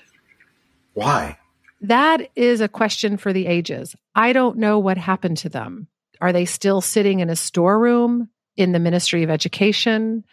Why? 0.94 1.38
That 1.82 2.30
is 2.34 2.60
a 2.60 2.68
question 2.68 3.16
for 3.16 3.32
the 3.32 3.46
ages. 3.46 3.94
I 4.14 4.32
don't 4.32 4.58
know 4.58 4.78
what 4.78 4.96
happened 4.96 5.36
to 5.38 5.48
them. 5.48 5.88
Are 6.20 6.32
they 6.32 6.46
still 6.46 6.80
sitting 6.80 7.20
in 7.20 7.28
a 7.28 7.36
storeroom 7.36 8.30
in 8.56 8.72
the 8.72 8.78
Ministry 8.78 9.22
of 9.22 9.30
Education? 9.30 10.24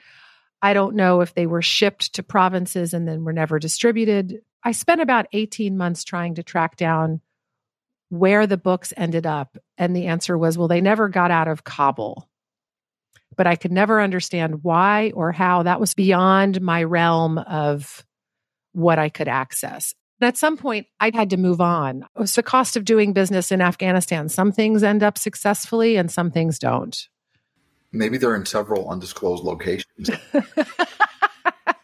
I 0.62 0.74
don't 0.74 0.96
know 0.96 1.20
if 1.20 1.34
they 1.34 1.46
were 1.46 1.62
shipped 1.62 2.14
to 2.14 2.24
provinces 2.24 2.94
and 2.94 3.08
then 3.08 3.26
were 3.26 3.34
never 3.34 3.60
distributed. 3.60 4.40
I 4.64 4.72
spent 4.72 5.02
about 5.02 5.28
18 5.34 5.78
months 5.78 6.06
trying 6.06 6.36
to 6.36 6.44
track 6.44 6.78
down 6.78 7.20
where 8.14 8.46
the 8.46 8.58
books 8.58 8.94
ended 8.96 9.26
up. 9.26 9.58
And 9.76 9.96
the 9.96 10.06
answer 10.06 10.38
was, 10.38 10.56
well, 10.56 10.68
they 10.68 10.82
never 10.82 11.10
got 11.10 11.32
out 11.32 11.48
of 11.48 11.64
Kabul. 11.64 12.30
But 13.36 13.48
I 13.48 13.56
could 13.56 13.72
never 13.72 14.00
understand 14.00 14.64
why 14.64 15.12
or 15.16 15.32
how. 15.32 15.64
That 15.64 15.80
was 15.80 15.96
beyond 15.96 16.62
my 16.62 16.84
realm 16.84 17.40
of 17.40 18.06
what 18.74 19.00
I 19.00 19.10
could 19.10 19.28
access. 19.28 19.96
And 20.22 20.28
at 20.28 20.38
some 20.38 20.58
point, 20.58 20.86
I 21.00 21.10
had 21.12 21.32
to 21.32 21.38
move 21.38 21.60
on. 21.60 22.04
It 22.16 22.20
was 22.20 22.36
the 22.36 22.44
cost 22.44 22.78
of 22.78 22.86
doing 22.86 23.14
business 23.14 23.52
in 23.52 23.62
Afghanistan. 23.62 24.30
Some 24.30 24.52
things 24.52 24.84
end 24.84 25.02
up 25.02 25.18
successfully 25.18 25.98
and 25.98 26.12
some 26.12 26.30
things 26.30 26.60
don't. 26.60 26.96
Maybe 27.92 28.20
they're 28.20 28.36
in 28.36 28.46
several 28.46 28.92
undisclosed 28.92 29.44
locations. 29.44 30.12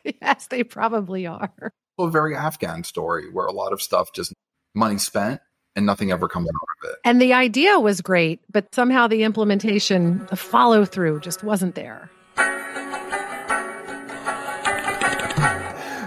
yes, 0.21 0.45
they 0.45 0.63
probably 0.63 1.25
are. 1.25 1.73
A 1.97 2.07
very 2.07 2.35
Afghan 2.35 2.83
story 2.83 3.31
where 3.31 3.47
a 3.47 3.51
lot 3.51 3.73
of 3.73 3.81
stuff 3.81 4.13
just 4.13 4.31
money 4.75 4.99
spent 4.99 5.41
and 5.75 5.85
nothing 5.85 6.11
ever 6.11 6.27
comes 6.27 6.47
out 6.47 6.89
of 6.89 6.91
it. 6.91 6.99
And 7.05 7.21
the 7.21 7.33
idea 7.33 7.79
was 7.79 8.01
great, 8.01 8.41
but 8.51 8.73
somehow 8.73 9.07
the 9.07 9.23
implementation, 9.23 10.25
the 10.29 10.35
follow 10.35 10.85
through 10.85 11.21
just 11.21 11.43
wasn't 11.43 11.75
there. 11.75 12.09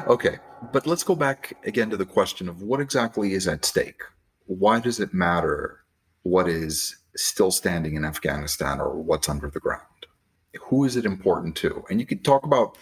Okay, 0.09 0.39
but 0.73 0.87
let's 0.87 1.05
go 1.05 1.15
back 1.15 1.57
again 1.65 1.91
to 1.91 1.97
the 1.97 2.05
question 2.05 2.49
of 2.49 2.61
what 2.63 2.81
exactly 2.81 3.33
is 3.35 3.47
at 3.47 3.65
stake. 3.65 4.03
Why 4.47 4.81
does 4.81 5.01
it 5.01 5.15
matter 5.15 5.85
what 6.23 6.49
is 6.49 6.97
still 7.17 7.51
standing 7.51 7.95
in 7.95 8.05
Afghanistan 8.05 8.81
or 8.81 9.01
what's 9.01 9.29
under 9.29 9.49
the 9.49 9.61
ground? 9.61 9.87
Who 10.69 10.85
is 10.85 10.97
it 10.97 11.07
important 11.07 11.57
to? 11.57 11.85
And 11.89 12.01
you 12.01 12.07
could 12.07 12.25
talk 12.25 12.45
about 12.45 12.77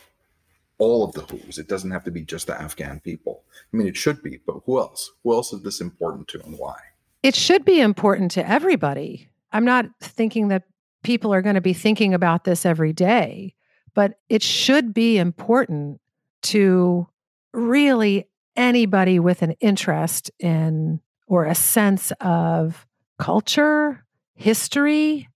all 0.80 1.04
of 1.04 1.12
the 1.12 1.20
who's. 1.20 1.58
It 1.58 1.68
doesn't 1.68 1.92
have 1.92 2.02
to 2.04 2.10
be 2.10 2.22
just 2.22 2.48
the 2.48 2.60
Afghan 2.60 3.00
people. 3.00 3.44
I 3.72 3.76
mean, 3.76 3.86
it 3.86 3.96
should 3.96 4.22
be, 4.22 4.40
but 4.44 4.56
who 4.66 4.78
else? 4.78 5.12
Who 5.22 5.32
else 5.32 5.52
is 5.52 5.62
this 5.62 5.80
important 5.80 6.26
to 6.28 6.42
and 6.42 6.58
why? 6.58 6.76
It 7.22 7.36
should 7.36 7.64
be 7.64 7.80
important 7.80 8.32
to 8.32 8.48
everybody. 8.48 9.28
I'm 9.52 9.64
not 9.64 9.86
thinking 10.00 10.48
that 10.48 10.64
people 11.04 11.32
are 11.32 11.42
going 11.42 11.54
to 11.54 11.60
be 11.60 11.74
thinking 11.74 12.14
about 12.14 12.44
this 12.44 12.64
every 12.64 12.92
day, 12.92 13.54
but 13.94 14.18
it 14.28 14.42
should 14.42 14.94
be 14.94 15.18
important 15.18 16.00
to 16.42 17.06
really 17.52 18.26
anybody 18.56 19.18
with 19.18 19.42
an 19.42 19.52
interest 19.60 20.30
in 20.38 21.00
or 21.26 21.44
a 21.44 21.54
sense 21.54 22.10
of 22.20 22.86
culture, 23.18 24.04
history, 24.34 25.28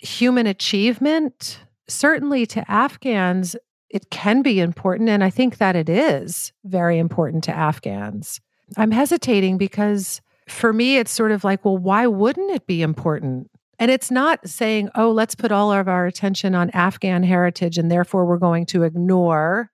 human 0.00 0.46
achievement. 0.46 1.60
Certainly 1.88 2.46
to 2.46 2.70
Afghans, 2.70 3.54
it 3.90 4.10
can 4.10 4.42
be 4.42 4.60
important. 4.60 5.08
And 5.08 5.24
I 5.24 5.30
think 5.30 5.58
that 5.58 5.76
it 5.76 5.88
is 5.88 6.52
very 6.64 6.98
important 6.98 7.44
to 7.44 7.56
Afghans. 7.56 8.40
I'm 8.76 8.90
hesitating 8.90 9.58
because 9.58 10.20
for 10.46 10.72
me, 10.72 10.98
it's 10.98 11.10
sort 11.10 11.32
of 11.32 11.44
like, 11.44 11.64
well, 11.64 11.78
why 11.78 12.06
wouldn't 12.06 12.50
it 12.50 12.66
be 12.66 12.82
important? 12.82 13.50
And 13.78 13.90
it's 13.90 14.10
not 14.10 14.46
saying, 14.48 14.90
oh, 14.94 15.10
let's 15.10 15.34
put 15.34 15.52
all 15.52 15.72
of 15.72 15.88
our 15.88 16.06
attention 16.06 16.54
on 16.54 16.70
Afghan 16.70 17.22
heritage 17.22 17.78
and 17.78 17.90
therefore 17.90 18.26
we're 18.26 18.38
going 18.38 18.66
to 18.66 18.82
ignore 18.82 19.70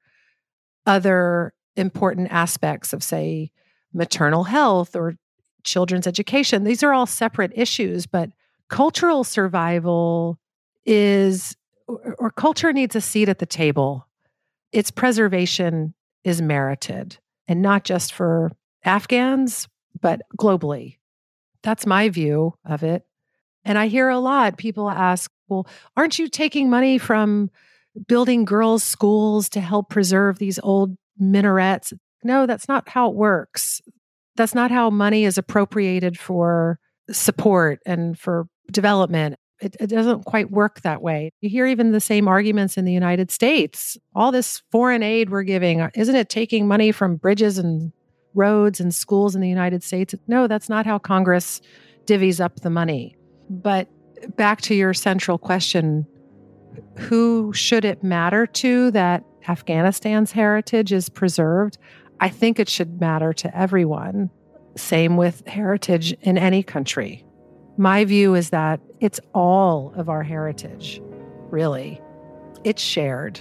other 0.86 1.54
important 1.76 2.28
aspects 2.30 2.92
of, 2.92 3.02
say, 3.02 3.50
maternal 3.92 4.44
health 4.44 4.94
or 4.94 5.14
children's 5.64 6.06
education. 6.06 6.64
These 6.64 6.82
are 6.82 6.92
all 6.92 7.06
separate 7.06 7.52
issues, 7.54 8.06
but 8.06 8.30
cultural 8.68 9.24
survival 9.24 10.38
is, 10.84 11.56
or, 11.86 12.30
culture 12.30 12.72
needs 12.72 12.96
a 12.96 13.00
seat 13.00 13.28
at 13.28 13.38
the 13.38 13.46
table. 13.46 14.08
Its 14.72 14.90
preservation 14.90 15.94
is 16.24 16.40
merited, 16.40 17.18
and 17.46 17.62
not 17.62 17.84
just 17.84 18.12
for 18.12 18.52
Afghans, 18.84 19.68
but 20.00 20.22
globally. 20.38 20.98
That's 21.62 21.86
my 21.86 22.08
view 22.08 22.54
of 22.64 22.82
it. 22.82 23.04
And 23.64 23.78
I 23.78 23.86
hear 23.88 24.08
a 24.08 24.18
lot 24.18 24.58
people 24.58 24.90
ask, 24.90 25.30
well, 25.48 25.66
aren't 25.96 26.18
you 26.18 26.28
taking 26.28 26.68
money 26.70 26.98
from 26.98 27.50
building 28.06 28.44
girls' 28.44 28.82
schools 28.82 29.48
to 29.50 29.60
help 29.60 29.88
preserve 29.88 30.38
these 30.38 30.58
old 30.62 30.96
minarets. 31.18 31.92
No, 32.22 32.46
that's 32.46 32.68
not 32.68 32.88
how 32.88 33.10
it 33.10 33.14
works. 33.14 33.80
That's 34.36 34.54
not 34.54 34.70
how 34.70 34.90
money 34.90 35.24
is 35.24 35.38
appropriated 35.38 36.18
for 36.18 36.78
support 37.10 37.80
and 37.86 38.18
for 38.18 38.46
development. 38.70 39.36
It, 39.64 39.76
it, 39.80 39.86
doesn't 39.88 40.24
quite 40.24 40.50
work 40.50 40.82
that 40.82 41.02
way. 41.02 41.30
You 41.40 41.48
hear 41.48 41.66
even 41.66 41.92
the 41.92 42.00
same 42.00 42.28
arguments 42.28 42.76
in 42.76 42.84
the 42.84 42.92
United 42.92 43.30
States. 43.30 43.96
All 44.14 44.30
this 44.30 44.62
foreign 44.70 45.02
aid 45.02 45.30
we're 45.30 45.42
giving, 45.42 45.80
uh, 45.80 45.90
isn't 45.94 46.14
it 46.14 46.28
taking 46.28 46.68
money 46.68 46.92
from 46.92 47.16
bridges 47.16 47.58
and 47.58 47.92
roads 48.34 48.80
and 48.80 48.94
schools 48.94 49.34
in 49.34 49.40
the 49.40 49.48
United 49.48 49.82
States? 49.82 50.14
No, 50.26 50.46
that's 50.46 50.68
not 50.68 50.86
how 50.86 50.98
Congress 50.98 51.60
divvies 52.06 52.40
up 52.40 52.60
the 52.60 52.70
money. 52.70 53.16
But 53.48 53.88
back 54.36 54.60
to 54.62 54.74
your 54.74 54.94
central 54.94 55.38
question 55.38 56.06
who 56.98 57.52
should 57.52 57.84
it 57.84 58.02
matter 58.02 58.46
to 58.46 58.90
that 58.92 59.24
Afghanistan's 59.48 60.32
heritage 60.32 60.92
is 60.92 61.08
preserved? 61.08 61.78
I 62.20 62.28
think 62.28 62.58
it 62.58 62.68
should 62.68 63.00
matter 63.00 63.32
to 63.34 63.56
everyone. 63.56 64.30
Same 64.76 65.16
with 65.16 65.46
heritage 65.46 66.12
in 66.22 66.38
any 66.38 66.62
country. 66.62 67.24
My 67.76 68.04
view 68.04 68.34
is 68.34 68.50
that 68.50 68.80
it's 69.04 69.20
all 69.34 69.92
of 69.96 70.08
our 70.08 70.22
heritage, 70.22 71.02
really. 71.50 72.00
It's 72.64 72.80
shared. 72.80 73.38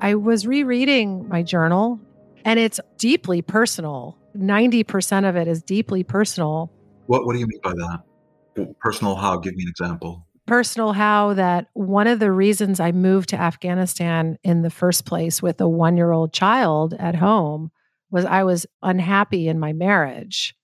I 0.00 0.16
was 0.16 0.44
rereading 0.44 1.28
my 1.28 1.44
journal, 1.44 2.00
and 2.44 2.58
it's 2.58 2.80
deeply 2.98 3.42
personal 3.42 4.18
90% 4.36 5.28
of 5.28 5.36
it 5.36 5.46
is 5.46 5.62
deeply 5.62 6.02
personal. 6.02 6.72
What, 7.06 7.24
what 7.24 7.34
do 7.34 7.38
you 7.38 7.46
mean 7.46 7.60
by 7.62 7.74
that? 7.74 8.74
Personal 8.80 9.14
how? 9.14 9.36
Give 9.36 9.54
me 9.54 9.62
an 9.62 9.68
example. 9.68 10.26
Personal 10.46 10.94
how 10.94 11.34
that 11.34 11.68
one 11.74 12.08
of 12.08 12.18
the 12.18 12.32
reasons 12.32 12.80
I 12.80 12.90
moved 12.90 13.28
to 13.28 13.40
Afghanistan 13.40 14.38
in 14.42 14.62
the 14.62 14.70
first 14.70 15.04
place 15.04 15.40
with 15.40 15.60
a 15.60 15.68
one 15.68 15.96
year 15.96 16.10
old 16.10 16.32
child 16.32 16.94
at 16.94 17.14
home 17.14 17.70
was 18.12 18.24
I 18.24 18.44
was 18.44 18.66
unhappy 18.82 19.48
in 19.48 19.58
my 19.58 19.72
marriage. 19.72 20.54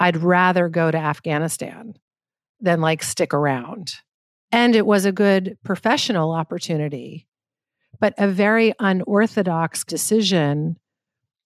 I'd 0.00 0.18
rather 0.18 0.68
go 0.68 0.90
to 0.90 0.98
Afghanistan 0.98 1.94
than 2.60 2.80
like 2.80 3.02
stick 3.02 3.32
around. 3.32 3.94
And 4.50 4.74
it 4.74 4.84
was 4.84 5.04
a 5.04 5.12
good 5.12 5.56
professional 5.64 6.32
opportunity, 6.32 7.26
but 8.00 8.14
a 8.18 8.28
very 8.28 8.74
unorthodox 8.78 9.84
decision 9.84 10.76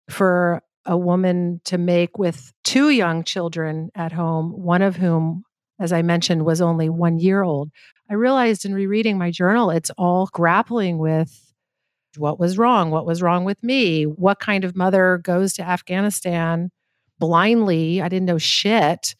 for 0.08 0.62
a 0.86 0.96
woman 0.96 1.60
to 1.64 1.78
make 1.78 2.18
with 2.18 2.52
two 2.64 2.90
young 2.90 3.22
children 3.22 3.90
at 3.94 4.12
home, 4.12 4.52
one 4.52 4.82
of 4.82 4.96
whom, 4.96 5.44
as 5.78 5.92
I 5.92 6.02
mentioned, 6.02 6.44
was 6.44 6.60
only 6.60 6.88
one 6.88 7.18
year 7.18 7.42
old. 7.42 7.70
I 8.10 8.14
realized 8.14 8.64
in 8.64 8.74
rereading 8.74 9.18
my 9.18 9.30
journal, 9.30 9.70
it's 9.70 9.90
all 9.96 10.28
grappling 10.32 10.98
with 10.98 11.51
what 12.18 12.38
was 12.38 12.58
wrong, 12.58 12.90
what 12.90 13.06
was 13.06 13.22
wrong 13.22 13.44
with 13.44 13.62
me, 13.62 14.04
what 14.04 14.40
kind 14.40 14.64
of 14.64 14.76
mother 14.76 15.18
goes 15.18 15.52
to 15.54 15.62
Afghanistan 15.62 16.70
blindly, 17.18 18.02
I 18.02 18.08
didn't 18.08 18.26
know 18.26 18.38
shit, 18.38 19.14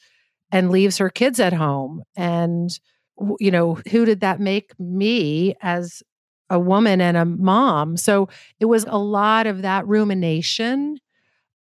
and 0.51 0.71
leaves 0.71 0.99
her 0.99 1.09
kids 1.09 1.39
at 1.39 1.53
home. 1.53 2.03
And, 2.17 2.71
you 3.39 3.51
know, 3.51 3.75
who 3.91 4.05
did 4.05 4.21
that 4.21 4.41
make 4.41 4.79
me 4.79 5.55
as 5.63 6.03
a 6.51 6.59
woman 6.59 7.01
and 7.01 7.17
a 7.17 7.25
mom? 7.25 7.97
So 7.97 8.29
it 8.59 8.65
was 8.65 8.85
a 8.89 8.99
lot 8.99 9.47
of 9.47 9.63
that 9.63 9.87
rumination 9.87 10.99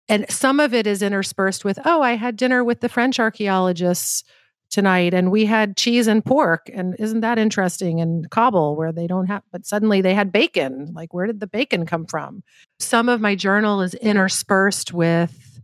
and 0.09 0.25
some 0.31 0.59
of 0.59 0.73
it 0.73 0.87
is 0.87 1.03
interspersed 1.03 1.65
with, 1.65 1.79
oh, 1.85 2.01
I 2.01 2.15
had 2.15 2.37
dinner 2.37 2.65
with 2.65 2.81
the 2.81 2.89
French 2.89 3.21
archaeologists 3.21 4.25
tonight 4.71 5.15
and 5.15 5.31
we 5.31 5.47
had 5.47 5.77
cheese 5.77 6.07
and 6.07 6.25
pork. 6.25 6.71
And 6.73 6.95
isn't 6.99 7.21
that 7.21 7.39
interesting 7.39 7.99
in 7.99 8.27
Kabul 8.31 8.77
where 8.77 8.93
they 8.93 9.07
don't 9.07 9.27
have, 9.27 9.43
but 9.51 9.67
suddenly 9.67 10.01
they 10.01 10.15
had 10.15 10.33
bacon. 10.33 10.93
Like, 10.93 11.15
where 11.15 11.27
did 11.27 11.41
the 11.41 11.47
bacon 11.47 11.87
come 11.87 12.07
from? 12.07 12.43
Some 12.79 13.09
of 13.09 13.21
my 13.21 13.35
journal 13.35 13.81
is 13.81 13.95
interspersed 13.95 14.93
with 14.93 15.61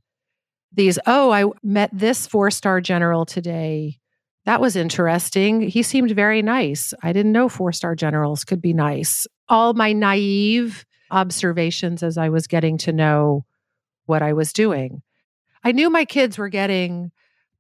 these, 0.72 0.98
oh, 1.06 1.30
I 1.30 1.44
met 1.62 1.90
this 1.92 2.26
four 2.26 2.50
star 2.50 2.80
general 2.80 3.24
today. 3.24 3.98
That 4.46 4.60
was 4.60 4.76
interesting. 4.76 5.62
He 5.62 5.82
seemed 5.82 6.10
very 6.10 6.42
nice. 6.42 6.92
I 7.02 7.12
didn't 7.12 7.32
know 7.32 7.48
four 7.48 7.72
star 7.72 7.94
generals 7.94 8.44
could 8.44 8.60
be 8.60 8.72
nice. 8.72 9.26
All 9.48 9.74
my 9.74 9.92
naive 9.92 10.84
observations 11.10 12.02
as 12.02 12.18
I 12.18 12.28
was 12.28 12.46
getting 12.46 12.78
to 12.78 12.92
know 12.92 13.44
what 14.06 14.22
I 14.22 14.32
was 14.32 14.52
doing. 14.52 15.02
I 15.62 15.72
knew 15.72 15.88
my 15.88 16.04
kids 16.04 16.36
were 16.36 16.48
getting 16.48 17.10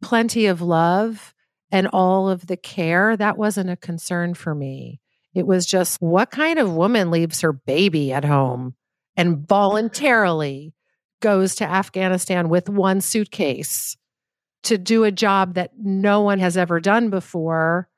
plenty 0.02 0.46
of 0.46 0.60
love 0.60 1.33
and 1.70 1.88
all 1.88 2.28
of 2.28 2.46
the 2.46 2.56
care, 2.56 3.16
that 3.16 3.38
wasn't 3.38 3.70
a 3.70 3.76
concern 3.76 4.34
for 4.34 4.54
me. 4.54 5.00
It 5.34 5.46
was 5.46 5.66
just 5.66 6.00
what 6.00 6.30
kind 6.30 6.58
of 6.58 6.74
woman 6.74 7.10
leaves 7.10 7.40
her 7.40 7.52
baby 7.52 8.12
at 8.12 8.24
home 8.24 8.74
and 9.16 9.46
voluntarily 9.46 10.74
goes 11.20 11.54
to 11.56 11.64
Afghanistan 11.64 12.48
with 12.48 12.68
one 12.68 13.00
suitcase 13.00 13.96
to 14.64 14.78
do 14.78 15.04
a 15.04 15.12
job 15.12 15.54
that 15.54 15.72
no 15.78 16.20
one 16.20 16.38
has 16.38 16.56
ever 16.56 16.80
done 16.80 17.10
before 17.10 17.88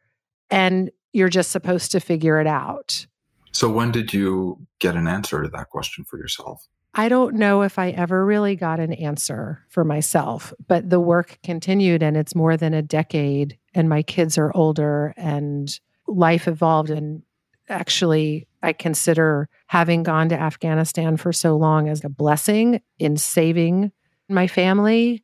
and 0.51 0.91
you're 1.13 1.29
just 1.29 1.51
supposed 1.51 1.93
to 1.93 2.01
figure 2.01 2.41
it 2.41 2.47
out. 2.47 3.07
So, 3.53 3.71
when 3.71 3.91
did 3.91 4.13
you 4.13 4.67
get 4.81 4.97
an 4.97 5.09
answer 5.09 5.43
to 5.43 5.49
that 5.49 5.71
question 5.71 6.05
for 6.05 6.19
yourself? 6.19 6.67
I 6.99 7.11
don't 7.11 7.35
know 7.35 7.61
if 7.61 7.79
I 7.79 7.91
ever 7.91 8.25
really 8.25 8.57
got 8.57 8.81
an 8.81 8.95
answer 8.95 9.63
for 9.69 9.85
myself, 9.85 10.55
but 10.67 10.89
the 10.89 10.99
work 10.99 11.39
continued 11.43 12.03
and 12.03 12.17
it's 12.17 12.35
more 12.35 12.57
than 12.57 12.73
a 12.73 12.81
decade, 12.81 13.59
and 13.75 13.87
my 13.87 14.03
kids 14.03 14.39
are 14.39 14.51
older 14.57 15.13
and 15.19 15.79
life 16.09 16.49
evolved. 16.49 16.89
And 16.89 17.23
actually, 17.69 18.49
I 18.63 18.73
consider 18.73 19.51
having 19.67 20.05
gone 20.05 20.31
to 20.31 20.41
Afghanistan 20.41 21.19
for 21.19 21.35
so 21.35 21.55
long 21.55 21.87
as 21.87 22.03
a 22.03 22.09
blessing 22.09 22.81
in 22.99 23.19
saving 23.19 23.93
my 24.31 24.47
family. 24.47 25.23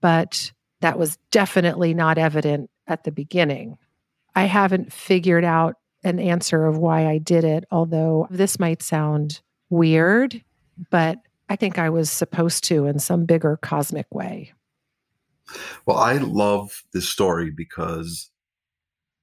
But 0.00 0.50
that 0.80 0.98
was 0.98 1.18
definitely 1.30 1.92
not 1.92 2.16
evident 2.16 2.70
at 2.86 3.04
the 3.04 3.12
beginning. 3.12 3.76
I 4.34 4.44
haven't 4.44 4.94
figured 4.94 5.44
out 5.44 5.76
an 6.02 6.18
answer 6.18 6.64
of 6.64 6.78
why 6.78 7.06
I 7.06 7.18
did 7.18 7.44
it, 7.44 7.64
although 7.70 8.26
this 8.30 8.58
might 8.58 8.82
sound 8.82 9.42
weird, 9.68 10.42
but 10.90 11.18
I 11.48 11.56
think 11.56 11.78
I 11.78 11.90
was 11.90 12.10
supposed 12.10 12.64
to 12.64 12.86
in 12.86 12.98
some 12.98 13.24
bigger 13.24 13.58
cosmic 13.60 14.06
way. 14.12 14.52
Well, 15.86 15.98
I 15.98 16.14
love 16.14 16.82
this 16.92 17.08
story 17.08 17.50
because 17.50 18.30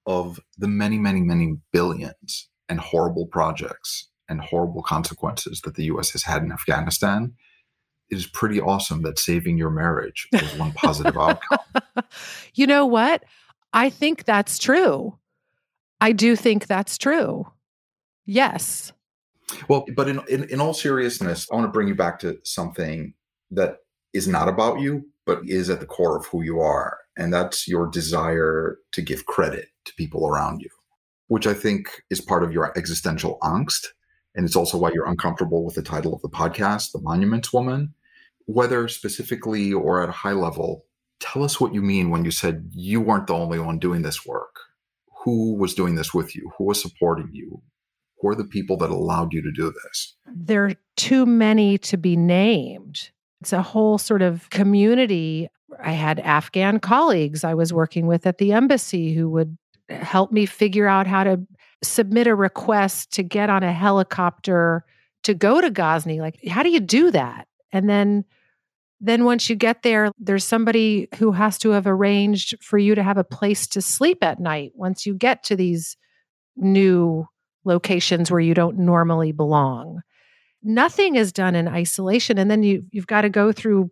of 0.05 0.39
the 0.57 0.67
many, 0.67 0.97
many, 0.97 1.21
many 1.21 1.57
billions 1.71 2.49
and 2.67 2.79
horrible 2.79 3.25
projects 3.27 4.09
and 4.27 4.41
horrible 4.41 4.83
consequences 4.83 5.61
that 5.61 5.75
the 5.75 5.85
US 5.85 6.11
has 6.11 6.23
had 6.23 6.43
in 6.43 6.51
Afghanistan. 6.51 7.33
It 8.09 8.17
is 8.17 8.27
pretty 8.27 8.59
awesome 8.59 9.01
that 9.03 9.19
saving 9.19 9.57
your 9.57 9.69
marriage 9.69 10.27
was 10.31 10.57
one 10.57 10.71
positive 10.73 11.17
outcome. 11.19 11.59
You 12.53 12.67
know 12.67 12.85
what? 12.85 13.23
I 13.73 13.89
think 13.89 14.25
that's 14.25 14.57
true. 14.57 15.17
I 16.01 16.11
do 16.11 16.35
think 16.35 16.67
that's 16.67 16.97
true. 16.97 17.45
Yes. 18.25 18.93
Well, 19.67 19.85
but 19.95 20.07
in, 20.07 20.21
in, 20.29 20.43
in 20.45 20.61
all 20.61 20.73
seriousness, 20.73 21.47
I 21.51 21.55
want 21.55 21.67
to 21.67 21.71
bring 21.71 21.87
you 21.87 21.95
back 21.95 22.19
to 22.19 22.39
something 22.43 23.13
that 23.51 23.77
is 24.13 24.27
not 24.27 24.47
about 24.47 24.79
you, 24.79 25.07
but 25.25 25.41
is 25.47 25.69
at 25.69 25.79
the 25.79 25.85
core 25.85 26.17
of 26.17 26.25
who 26.27 26.41
you 26.43 26.59
are. 26.59 26.97
And 27.17 27.33
that's 27.33 27.67
your 27.67 27.87
desire 27.87 28.77
to 28.93 29.01
give 29.01 29.25
credit 29.25 29.67
to 29.85 29.93
people 29.95 30.27
around 30.27 30.61
you, 30.61 30.69
which 31.27 31.47
I 31.47 31.53
think 31.53 32.03
is 32.09 32.21
part 32.21 32.43
of 32.43 32.51
your 32.51 32.77
existential 32.77 33.37
angst. 33.43 33.87
And 34.35 34.45
it's 34.45 34.55
also 34.55 34.77
why 34.77 34.91
you're 34.93 35.07
uncomfortable 35.07 35.65
with 35.65 35.75
the 35.75 35.81
title 35.81 36.13
of 36.13 36.21
the 36.21 36.29
podcast, 36.29 36.91
The 36.91 37.01
Monuments 37.01 37.51
Woman. 37.51 37.93
Whether 38.45 38.87
specifically 38.87 39.73
or 39.73 40.01
at 40.01 40.09
a 40.09 40.13
high 40.13 40.31
level, 40.31 40.85
tell 41.19 41.43
us 41.43 41.59
what 41.59 41.73
you 41.73 41.81
mean 41.81 42.09
when 42.09 42.25
you 42.25 42.31
said 42.31 42.71
you 42.73 42.99
weren't 43.01 43.27
the 43.27 43.33
only 43.33 43.59
one 43.59 43.77
doing 43.77 44.01
this 44.01 44.25
work. 44.25 44.55
Who 45.23 45.55
was 45.55 45.73
doing 45.73 45.95
this 45.95 46.13
with 46.13 46.35
you? 46.35 46.51
Who 46.57 46.63
was 46.63 46.81
supporting 46.81 47.29
you? 47.33 47.61
Who 48.19 48.29
are 48.29 48.35
the 48.35 48.45
people 48.45 48.77
that 48.77 48.89
allowed 48.89 49.33
you 49.33 49.41
to 49.41 49.51
do 49.51 49.71
this? 49.71 50.15
There 50.27 50.65
are 50.65 50.73
too 50.97 51.25
many 51.25 51.77
to 51.79 51.97
be 51.97 52.15
named. 52.15 53.11
It's 53.41 53.53
a 53.53 53.61
whole 53.61 53.97
sort 53.97 54.21
of 54.21 54.49
community. 54.49 55.49
I 55.81 55.91
had 55.91 56.19
Afghan 56.19 56.79
colleagues 56.79 57.43
I 57.43 57.53
was 57.53 57.71
working 57.71 58.07
with 58.07 58.27
at 58.27 58.37
the 58.37 58.51
embassy 58.51 59.13
who 59.13 59.29
would 59.29 59.57
help 59.89 60.31
me 60.31 60.45
figure 60.45 60.87
out 60.87 61.07
how 61.07 61.23
to 61.23 61.39
submit 61.81 62.27
a 62.27 62.35
request 62.35 63.13
to 63.13 63.23
get 63.23 63.49
on 63.49 63.63
a 63.63 63.71
helicopter 63.71 64.83
to 65.23 65.33
go 65.33 65.61
to 65.61 65.69
Ghazni. 65.69 66.19
Like, 66.19 66.45
how 66.47 66.63
do 66.63 66.69
you 66.69 66.79
do 66.79 67.11
that? 67.11 67.47
And 67.71 67.89
then 67.89 68.25
then 69.01 69.23
once 69.23 69.49
you 69.49 69.55
get 69.55 69.83
there, 69.83 70.11
there's 70.19 70.43
somebody 70.43 71.07
who 71.15 71.31
has 71.31 71.57
to 71.59 71.69
have 71.69 71.87
arranged 71.87 72.61
for 72.61 72.77
you 72.77 72.95
to 72.95 73.03
have 73.03 73.17
a 73.17 73.23
place 73.23 73.65
to 73.67 73.81
sleep 73.81 74.21
at 74.21 74.41
night 74.41 74.73
once 74.75 75.05
you 75.05 75.13
get 75.13 75.41
to 75.45 75.55
these 75.55 75.95
new 76.57 77.25
locations 77.69 78.29
where 78.29 78.41
you 78.41 78.53
don't 78.53 78.77
normally 78.77 79.31
belong. 79.31 80.01
Nothing 80.61 81.15
is 81.15 81.31
done 81.31 81.55
in 81.55 81.69
isolation. 81.69 82.37
And 82.37 82.51
then 82.51 82.63
you, 82.63 82.83
you've 82.91 83.07
got 83.07 83.21
to 83.21 83.29
go 83.29 83.53
through 83.53 83.91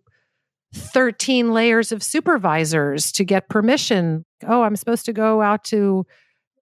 13 0.74 1.54
layers 1.54 1.94
of 1.94 2.04
supervisors 2.04 3.12
to 3.14 3.24
get 3.24 3.48
permission. 3.50 4.26
Oh, 4.46 4.64
I'm 4.64 4.76
supposed 4.76 5.06
to 5.06 5.14
go 5.14 5.42
out 5.42 5.64
to 5.66 6.06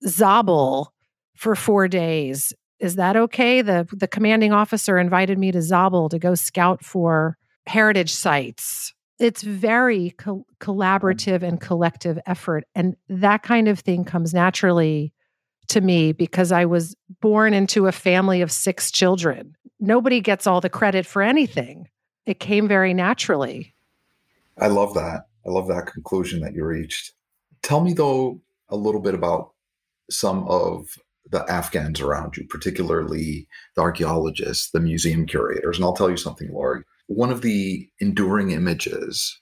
Zabul 0.06 0.86
for 1.36 1.56
four 1.56 1.88
days. 1.88 2.52
Is 2.78 2.94
that 2.94 3.16
okay? 3.16 3.60
The 3.60 3.88
the 3.90 4.06
commanding 4.06 4.52
officer 4.52 4.98
invited 4.98 5.36
me 5.36 5.50
to 5.50 5.58
Zabul 5.58 6.10
to 6.10 6.18
go 6.18 6.36
scout 6.36 6.84
for 6.84 7.36
heritage 7.66 8.12
sites. 8.12 8.94
It's 9.18 9.42
very 9.42 10.10
co- 10.10 10.46
collaborative 10.60 11.42
and 11.42 11.60
collective 11.60 12.20
effort. 12.24 12.64
And 12.76 12.94
that 13.08 13.42
kind 13.42 13.66
of 13.66 13.80
thing 13.80 14.04
comes 14.04 14.32
naturally 14.32 15.12
to 15.68 15.80
me 15.80 16.12
because 16.12 16.52
I 16.52 16.64
was 16.64 16.94
born 17.20 17.54
into 17.54 17.86
a 17.86 17.92
family 17.92 18.40
of 18.40 18.52
six 18.52 18.90
children. 18.90 19.56
Nobody 19.80 20.20
gets 20.20 20.46
all 20.46 20.60
the 20.60 20.70
credit 20.70 21.06
for 21.06 21.22
anything. 21.22 21.88
It 22.26 22.40
came 22.40 22.68
very 22.68 22.92
naturally. 22.94 23.74
I 24.58 24.66
love 24.68 24.94
that. 24.94 25.26
I 25.46 25.50
love 25.50 25.68
that 25.68 25.86
conclusion 25.86 26.40
that 26.40 26.54
you 26.54 26.64
reached. 26.64 27.12
Tell 27.62 27.80
me, 27.80 27.92
though, 27.92 28.40
a 28.68 28.76
little 28.76 29.00
bit 29.00 29.14
about 29.14 29.52
some 30.10 30.46
of 30.48 30.98
the 31.30 31.44
Afghans 31.50 32.00
around 32.00 32.36
you, 32.36 32.46
particularly 32.48 33.46
the 33.76 33.82
archaeologists, 33.82 34.70
the 34.70 34.80
museum 34.80 35.26
curators. 35.26 35.76
And 35.76 35.84
I'll 35.84 35.94
tell 35.94 36.10
you 36.10 36.16
something, 36.16 36.52
Lori 36.52 36.82
one 37.08 37.30
of 37.30 37.40
the 37.40 37.88
enduring 38.00 38.50
images 38.50 39.38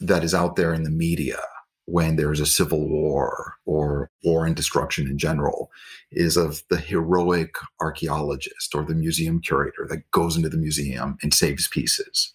that 0.00 0.24
is 0.24 0.34
out 0.34 0.56
there 0.56 0.74
in 0.74 0.82
the 0.82 0.90
media 0.90 1.38
when 1.86 2.16
there's 2.16 2.40
a 2.40 2.46
civil 2.46 2.88
war 2.88 3.54
or 3.66 4.10
war 4.22 4.46
and 4.46 4.54
destruction 4.54 5.06
in 5.08 5.18
general 5.18 5.70
is 6.10 6.36
of 6.36 6.62
the 6.70 6.76
heroic 6.76 7.56
archaeologist 7.80 8.74
or 8.74 8.84
the 8.84 8.94
museum 8.94 9.40
curator 9.40 9.86
that 9.88 10.08
goes 10.10 10.36
into 10.36 10.48
the 10.48 10.56
museum 10.56 11.18
and 11.22 11.34
saves 11.34 11.66
pieces 11.68 12.34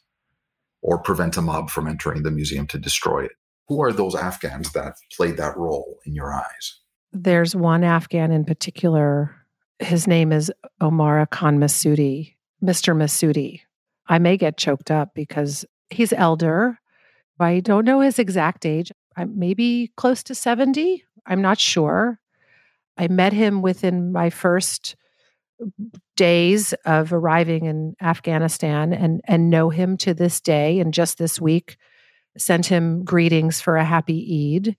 or 0.82 0.98
prevents 0.98 1.38
a 1.38 1.42
mob 1.42 1.70
from 1.70 1.88
entering 1.88 2.24
the 2.24 2.32
museum 2.32 2.68
to 2.68 2.78
destroy 2.78 3.24
it. 3.24 3.32
Who 3.68 3.82
are 3.82 3.92
those 3.92 4.16
Afghans 4.16 4.72
that 4.74 4.96
played 5.16 5.38
that 5.38 5.58
role 5.58 6.00
in 6.06 6.14
your 6.14 6.34
eyes? 6.34 6.80
There's 7.14 7.56
one 7.56 7.84
Afghan 7.84 8.32
in 8.32 8.46
particular. 8.46 9.36
His 9.80 10.08
name 10.08 10.32
is 10.32 10.52
Omar 10.82 11.26
Khan 11.28 11.58
Masudi, 11.58 12.36
Mr. 12.64 12.96
Masudi. 12.96 13.62
I 14.08 14.20
may 14.20 14.38
get 14.38 14.58
choked 14.58 14.92
up 14.92 15.14
because 15.14 15.66
he's 15.90 16.14
elder. 16.14 16.80
I 17.40 17.60
don't 17.60 17.86
know 17.86 18.00
his 18.00 18.20
exact 18.20 18.66
age. 18.66 18.92
I'm 19.18 19.38
maybe 19.38 19.92
close 19.98 20.24
to 20.24 20.36
70. 20.36 21.04
I'm 21.26 21.42
not 21.42 21.60
sure. 21.60 22.20
I 22.98 23.08
met 23.08 23.34
him 23.34 23.62
within 23.62 24.12
my 24.12 24.30
first 24.30 24.96
days 26.16 26.74
of 26.86 27.12
arriving 27.12 27.66
in 27.66 27.96
Afghanistan 28.00 28.94
and 28.94 29.22
and 29.26 29.50
know 29.50 29.70
him 29.70 29.98
to 29.98 30.14
this 30.14 30.40
day 30.40 30.80
and 30.80 30.94
just 30.94 31.18
this 31.18 31.42
week 31.42 31.78
sent 32.38 32.68
him 32.68 33.04
greetings 33.04 33.60
for 33.60 33.76
a 33.76 33.84
happy 33.84 34.56
Eid. 34.56 34.78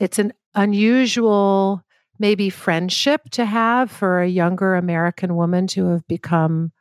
It's 0.00 0.18
an 0.18 0.32
unusual 0.54 1.84
maybe 2.18 2.50
friendship 2.50 3.22
to 3.30 3.44
have 3.44 3.90
for 3.90 4.20
a 4.20 4.28
younger 4.28 4.74
American 4.74 5.36
woman 5.36 5.66
to 5.68 5.86
have 5.86 6.06
become 6.08 6.72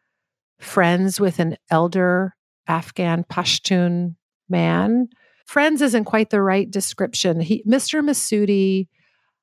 friends 0.60 1.20
with 1.20 1.40
an 1.40 1.56
elder 1.70 2.36
Afghan 2.68 3.24
Pashtun 3.24 4.16
man. 4.50 5.10
Friends 5.50 5.82
isn't 5.82 6.04
quite 6.04 6.30
the 6.30 6.44
right 6.44 6.70
description. 6.70 7.40
He, 7.40 7.64
Mr. 7.64 8.04
Masudi 8.04 8.88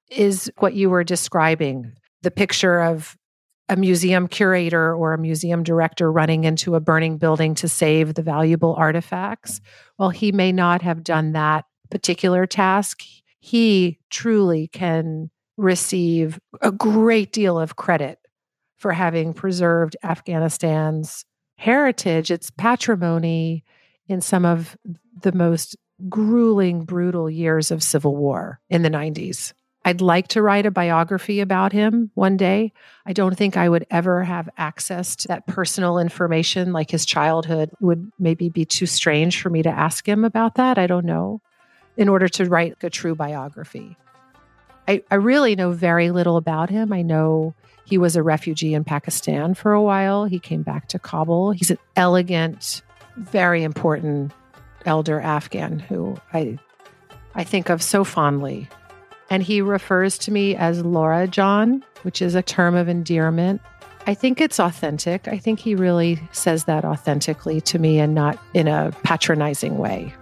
is 0.09 0.49
what 0.59 0.75
you 0.75 0.89
were 0.89 1.03
describing 1.03 1.95
the 2.23 2.31
picture 2.31 2.81
of 2.81 3.17
a 3.69 3.75
museum 3.75 4.29
curator 4.29 4.95
or 4.95 5.15
a 5.15 5.19
museum 5.19 5.65
director 5.65 6.13
running 6.13 6.45
into 6.45 6.77
a 6.77 6.81
burning 6.81 7.19
building 7.19 7.57
to 7.57 7.67
save 7.67 8.15
the 8.15 8.23
valuable 8.23 8.77
artifacts. 8.77 9.61
Well, 9.99 10.11
he 10.11 10.31
may 10.31 10.53
not 10.53 10.81
have 10.83 11.03
done 11.03 11.33
that 11.33 11.65
particular 11.91 12.47
task. 12.47 13.03
He 13.41 13.99
truly 14.09 14.69
can 14.69 15.33
receive 15.57 16.39
a 16.63 16.71
great 16.71 17.33
deal 17.33 17.59
of 17.59 17.75
credit 17.75 18.21
for 18.77 18.93
having 18.93 19.35
preserved 19.35 19.97
Afghanistan's 20.05 21.25
heritage, 21.59 22.31
its 22.31 22.53
patrimony 22.53 23.65
in 24.07 24.21
some 24.21 24.45
of 24.45 24.77
the 25.21 25.33
most 25.33 25.75
grueling, 26.09 26.85
brutal 26.85 27.31
years 27.31 27.71
of 27.71 27.83
civil 27.83 28.17
war 28.17 28.61
in 28.69 28.83
the 28.83 28.91
90s. 28.91 29.53
I'd 29.85 30.01
like 30.01 30.27
to 30.29 30.43
write 30.43 30.67
a 30.67 30.73
biography 30.73 31.39
about 31.39 31.73
him 31.73 32.11
one 32.15 32.37
day. 32.37 32.73
I 33.07 33.13
don't 33.13 33.37
think 33.37 33.57
I 33.57 33.69
would 33.69 33.87
ever 33.89 34.25
have 34.25 34.49
access 34.59 35.15
to 35.17 35.29
that 35.29 35.47
personal 35.47 35.99
information, 35.99 36.73
like 36.73 36.91
his 36.91 37.07
childhood 37.07 37.71
would 37.81 38.11
maybe 38.19 38.49
be 38.49 38.65
too 38.65 38.87
strange 38.87 39.41
for 39.41 39.49
me 39.49 39.63
to 39.63 39.71
ask 39.71 40.07
him 40.07 40.25
about 40.25 40.57
that. 40.57 40.77
I 40.77 40.89
don't 40.89 41.07
know, 41.07 41.41
in 41.97 42.09
order 42.09 42.27
to 42.31 42.47
write 42.47 42.77
a 42.83 42.91
true 42.91 43.15
biography. 43.15 43.97
I, 44.89 45.03
I 45.09 45.17
really 45.17 45.55
know 45.55 45.71
very 45.71 46.11
little 46.11 46.37
about 46.37 46.69
him. 46.69 46.93
I 46.93 47.03
know 47.03 47.55
he 47.85 47.97
was 47.97 48.17
a 48.17 48.25
refugee 48.25 48.75
in 48.75 48.83
Pakistan 48.83 49.55
for 49.55 49.73
a 49.73 49.83
while. 49.83 50.25
He 50.25 50.41
came 50.41 50.63
back 50.63 50.89
to 50.89 50.99
Kabul. 50.99 51.53
He's 51.53 51.71
an 51.71 51.79
elegant, 51.95 52.83
very 53.17 53.63
important 53.63 54.33
elder 54.87 55.21
Afghan 55.21 55.79
who 55.79 56.17
I 56.33 56.59
I 57.35 57.45
think 57.45 57.69
of 57.69 57.83
so 57.83 58.05
fondly 58.05 58.69
and 59.31 59.43
he 59.43 59.61
refers 59.61 60.19
to 60.19 60.31
me 60.31 60.55
as 60.55 60.85
Laura 60.85 61.27
Jan, 61.27 61.85
which 62.03 62.23
is 62.23 62.35
a 62.35 62.43
term 62.43 62.75
of 62.75 62.89
endearment. 62.89 63.61
I 64.07 64.15
think 64.15 64.41
it's 64.41 64.61
authentic. 64.61 65.27
I 65.27 65.39
think 65.39 65.59
he 65.59 65.75
really 65.75 66.21
says 66.31 66.65
that 66.65 66.85
authentically 66.85 67.61
to 67.63 67.79
me 67.79 67.99
and 67.99 68.15
not 68.15 68.39
in 68.55 68.69
a 68.69 68.93
patronizing 69.03 69.79
way. 69.79 70.15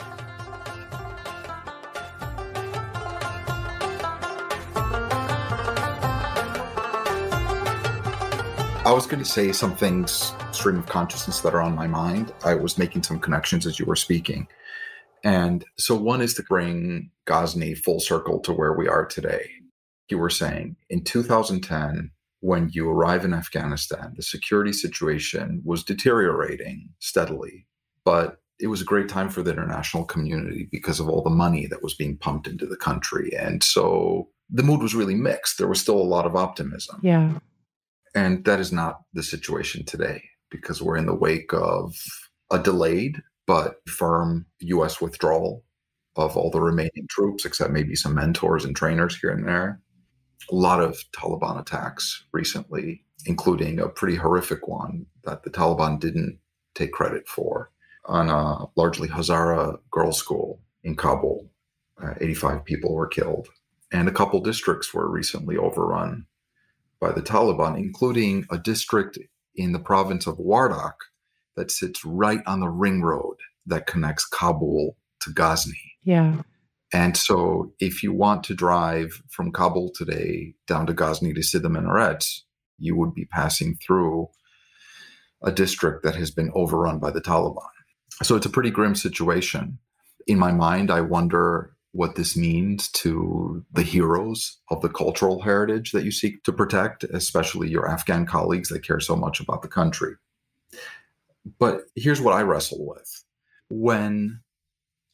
I 8.87 8.93
was 8.93 9.07
going 9.07 9.23
to 9.23 9.29
say 9.29 9.53
some 9.53 9.75
things, 9.75 10.33
stream 10.65 10.79
of 10.79 10.87
consciousness 10.87 11.41
that 11.41 11.53
are 11.53 11.61
on 11.61 11.75
my 11.75 11.87
mind. 11.87 12.33
I 12.43 12.55
was 12.55 12.79
making 12.79 13.03
some 13.03 13.19
connections 13.19 13.67
as 13.67 13.79
you 13.79 13.85
were 13.85 13.95
speaking. 13.95 14.49
And 15.23 15.63
so 15.77 15.95
one 15.95 16.23
is 16.23 16.33
to 16.35 16.43
bring 16.43 17.11
Ghazni 17.27 17.75
full 17.75 18.01
circle 18.01 18.41
to 18.41 18.53
where 18.55 18.73
we 18.73 18.89
are 18.89 19.05
today. 19.05 19.51
You 20.09 20.17
were 20.17 20.31
saying 20.31 20.77
in 20.89 21.05
2010, 21.05 22.11
when 22.41 22.71
you 22.73 22.89
arrive 22.89 23.27
in 23.27 23.35
Afghanistan, 23.35 24.15
the 24.17 24.23
security 24.23 24.73
situation 24.73 25.61
was 25.67 25.85
deteriorating 25.85 26.89
steadily, 26.99 27.67
but 28.03 28.39
it 28.59 28.69
was 28.69 28.81
a 28.81 28.87
great 28.87 29.11
time 29.11 29.29
for 29.29 29.43
the 29.43 29.53
international 29.53 30.07
community 30.07 30.67
because 30.73 30.99
of 30.99 31.11
all 31.11 31.23
the 31.23 31.29
money 31.29 31.67
that 31.67 31.83
was 31.83 31.93
being 31.93 32.17
pumped 32.17 32.47
into 32.47 32.65
the 32.65 32.79
country. 32.79 33.37
And 33.39 33.63
so 33.63 34.31
the 34.49 34.63
mood 34.63 34.81
was 34.81 34.95
really 34.95 35.15
mixed. 35.15 35.59
There 35.59 35.69
was 35.69 35.83
still 35.83 36.01
a 36.01 36.13
lot 36.15 36.25
of 36.25 36.35
optimism. 36.35 37.01
Yeah. 37.03 37.39
And 38.15 38.47
that 38.47 38.61
is 38.61 38.73
not 38.73 39.03
the 39.13 39.23
situation 39.23 39.85
today 39.85 40.23
because 40.55 40.81
we're 40.81 40.97
in 40.97 41.07
the 41.07 41.15
wake 41.15 41.53
of 41.53 41.97
a 42.51 42.59
delayed 42.59 43.23
but 43.47 43.77
firm 43.89 44.47
U.S. 44.61 45.01
withdrawal 45.01 45.65
of 46.17 46.37
all 46.37 46.51
the 46.51 46.61
remaining 46.61 47.07
troops, 47.11 47.45
except 47.45 47.73
maybe 47.73 47.97
some 47.97 48.15
mentors 48.15 48.65
and 48.65 48.77
trainers 48.77 49.19
here 49.19 49.31
and 49.31 49.47
there. 49.47 49.81
A 50.51 50.55
lot 50.55 50.81
of 50.81 51.03
Taliban 51.13 51.61
attacks 51.61 52.25
recently, 52.33 53.05
including 53.27 53.81
a 53.81 53.89
pretty 53.89 54.17
horrific 54.17 54.69
one 54.69 55.07
that 55.25 55.43
the 55.43 55.51
Taliban 55.51 55.99
didn't 55.99 56.39
take 56.75 56.93
credit 56.93 57.27
for 57.27 57.71
on 58.07 58.29
a 58.29 58.67
largely 58.77 59.09
Hazara 59.09 59.79
girls' 59.91 60.19
school 60.19 60.61
in 60.83 60.95
Kabul. 60.95 61.51
Uh, 62.03 62.15
85 62.21 62.65
people 62.65 62.95
were 62.95 63.07
killed, 63.07 63.49
and 63.93 64.09
a 64.09 64.13
couple 64.13 64.41
districts 64.41 64.93
were 64.93 65.11
recently 65.11 65.57
overrun 65.57 66.27
by 67.01 67.13
the 67.13 67.23
Taliban, 67.23 67.77
including 67.77 68.47
a 68.51 68.59
district 68.59 69.19
in 69.57 69.73
the 69.73 69.79
province 69.79 70.27
of 70.27 70.39
Wardak 70.39 70.95
that 71.57 71.71
sits 71.71 72.05
right 72.05 72.41
on 72.47 72.61
the 72.61 72.69
ring 72.69 73.03
road 73.03 73.37
that 73.67 73.87
connects 73.87 74.27
Kabul 74.27 74.97
to 75.21 75.31
Ghazni. 75.31 75.93
Yeah. 76.03 76.43
And 76.93 77.17
so 77.17 77.73
if 77.81 78.03
you 78.03 78.13
want 78.13 78.45
to 78.45 78.55
drive 78.55 79.23
from 79.31 79.53
Kabul 79.53 79.91
today 79.95 80.55
down 80.67 80.87
to 80.87 80.95
Ghazni 80.95 81.33
to 81.35 81.43
see 81.43 81.59
the 81.59 81.69
Minaret, 81.69 82.25
you 82.79 82.97
would 82.97 83.15
be 83.15 83.25
passing 83.25 83.77
through 83.85 84.29
a 85.43 85.51
district 85.51 86.05
that 86.05 86.17
has 86.17 86.31
been 86.31 86.51
overrun 86.55 86.99
by 86.99 87.11
the 87.11 87.21
Taliban. 87.21 87.63
So 88.23 88.37
it's 88.37 88.47
a 88.47 88.51
pretty 88.51 88.71
grim 88.71 88.95
situation. 88.95 89.79
In 90.27 90.39
my 90.39 90.53
mind, 90.53 90.91
I 90.91 91.01
wonder 91.01 91.74
what 91.95 92.17
this 92.17 92.37
means 92.37 92.89
to 92.89 93.65
the 93.73 93.85
heroes 93.85 94.59
of 94.69 94.83
the 94.83 94.89
cultural 94.89 95.41
heritage 95.43 95.93
that 95.93 96.05
you 96.05 96.11
seek 96.11 96.43
to 96.43 96.53
protect, 96.53 97.05
especially 97.05 97.71
your 97.71 97.89
Afghan 97.89 98.27
colleagues 98.27 98.69
that 98.69 98.85
care 98.85 98.99
so 98.99 99.15
much 99.15 99.39
about 99.39 99.63
the 99.63 99.69
country. 99.69 100.15
But 101.61 101.83
here's 101.95 102.21
what 102.21 102.35
I 102.35 102.43
wrestle 102.43 102.85
with. 102.85 103.25
When 103.71 104.41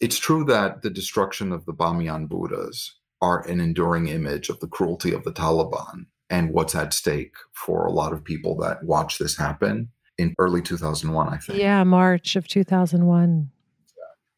it's 0.00 0.18
true 0.18 0.42
that 0.44 0.80
the 0.80 0.88
destruction 0.88 1.52
of 1.52 1.66
the 1.66 1.74
Bamiyan 1.74 2.30
Buddhas 2.30 2.96
are 3.20 3.46
an 3.46 3.60
enduring 3.60 4.08
image 4.08 4.48
of 4.48 4.58
the 4.60 4.66
cruelty 4.66 5.12
of 5.12 5.24
the 5.24 5.32
Taliban 5.32 6.06
and 6.30 6.50
what's 6.54 6.74
at 6.74 6.94
stake 6.94 7.34
for 7.52 7.84
a 7.84 7.92
lot 7.92 8.14
of 8.14 8.24
people 8.24 8.56
that 8.56 8.82
watch 8.84 9.18
this 9.18 9.36
happen 9.36 9.90
in 10.16 10.34
early 10.38 10.62
2001, 10.62 11.28
I 11.28 11.36
think. 11.36 11.58
Yeah, 11.58 11.84
March 11.84 12.36
of 12.36 12.48
2001. 12.48 13.50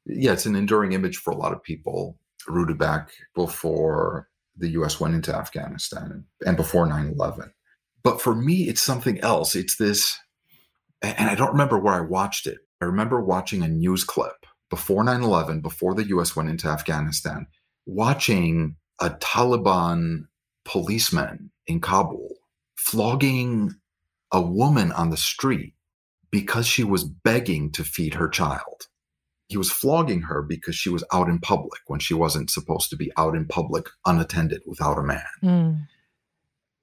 Yeah, 0.06 0.32
it's 0.32 0.46
an 0.46 0.56
enduring 0.56 0.90
image 0.90 1.18
for 1.18 1.30
a 1.30 1.36
lot 1.36 1.52
of 1.52 1.62
people 1.62 2.18
rooted 2.48 2.78
back 2.78 3.10
before 3.34 4.28
the 4.56 4.68
US 4.70 5.00
went 5.00 5.14
into 5.14 5.34
Afghanistan 5.34 6.24
and 6.44 6.56
before 6.56 6.86
9 6.86 7.14
11. 7.18 7.52
But 8.02 8.20
for 8.20 8.34
me, 8.34 8.68
it's 8.68 8.82
something 8.82 9.20
else. 9.20 9.54
It's 9.54 9.76
this 9.76 10.18
and 11.02 11.28
I 11.28 11.34
don't 11.34 11.52
remember 11.52 11.78
where 11.78 11.94
I 11.94 12.00
watched 12.00 12.46
it. 12.46 12.58
I 12.80 12.84
remember 12.84 13.20
watching 13.20 13.62
a 13.62 13.68
news 13.68 14.04
clip 14.04 14.46
before 14.70 15.04
9 15.04 15.22
11, 15.22 15.60
before 15.60 15.94
the 15.94 16.06
US 16.08 16.36
went 16.36 16.48
into 16.48 16.68
Afghanistan, 16.68 17.46
watching 17.86 18.76
a 19.00 19.10
Taliban 19.10 20.26
policeman 20.64 21.50
in 21.66 21.80
Kabul 21.80 22.28
flogging 22.76 23.74
a 24.32 24.40
woman 24.40 24.92
on 24.92 25.10
the 25.10 25.16
street 25.16 25.74
because 26.30 26.66
she 26.66 26.82
was 26.82 27.04
begging 27.04 27.70
to 27.72 27.84
feed 27.84 28.14
her 28.14 28.28
child. 28.28 28.88
He 29.52 29.58
was 29.58 29.70
flogging 29.70 30.22
her 30.22 30.40
because 30.40 30.74
she 30.74 30.88
was 30.88 31.04
out 31.12 31.28
in 31.28 31.38
public 31.38 31.82
when 31.86 32.00
she 32.00 32.14
wasn't 32.14 32.48
supposed 32.48 32.88
to 32.88 32.96
be 32.96 33.12
out 33.18 33.36
in 33.36 33.46
public 33.46 33.86
unattended 34.06 34.62
without 34.66 34.98
a 34.98 35.02
man. 35.02 35.22
Mm. 35.42 35.86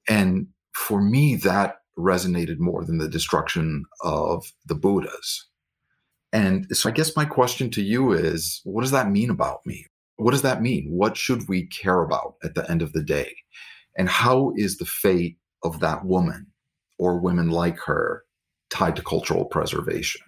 And 0.07 0.47
for 0.73 1.01
me, 1.01 1.35
that 1.37 1.77
resonated 1.97 2.59
more 2.59 2.85
than 2.85 2.99
the 2.99 3.09
destruction 3.09 3.85
of 4.03 4.53
the 4.67 4.75
Buddhas. 4.75 5.47
And 6.31 6.67
so 6.77 6.89
I 6.89 6.91
guess 6.91 7.15
my 7.15 7.25
question 7.25 7.71
to 7.71 7.81
you 7.81 8.11
is 8.11 8.61
what 8.63 8.81
does 8.81 8.91
that 8.91 9.09
mean 9.09 9.31
about 9.31 9.65
me? 9.65 9.87
What 10.17 10.31
does 10.31 10.43
that 10.43 10.61
mean? 10.61 10.85
What 10.91 11.17
should 11.17 11.49
we 11.49 11.65
care 11.65 12.03
about 12.03 12.35
at 12.43 12.53
the 12.53 12.69
end 12.69 12.83
of 12.83 12.93
the 12.93 13.03
day? 13.03 13.35
And 13.97 14.07
how 14.07 14.53
is 14.55 14.77
the 14.77 14.85
fate 14.85 15.37
of 15.63 15.79
that 15.79 16.05
woman 16.05 16.45
or 16.99 17.19
women 17.19 17.49
like 17.49 17.79
her 17.79 18.23
tied 18.69 18.95
to 18.97 19.01
cultural 19.01 19.45
preservation? 19.45 20.21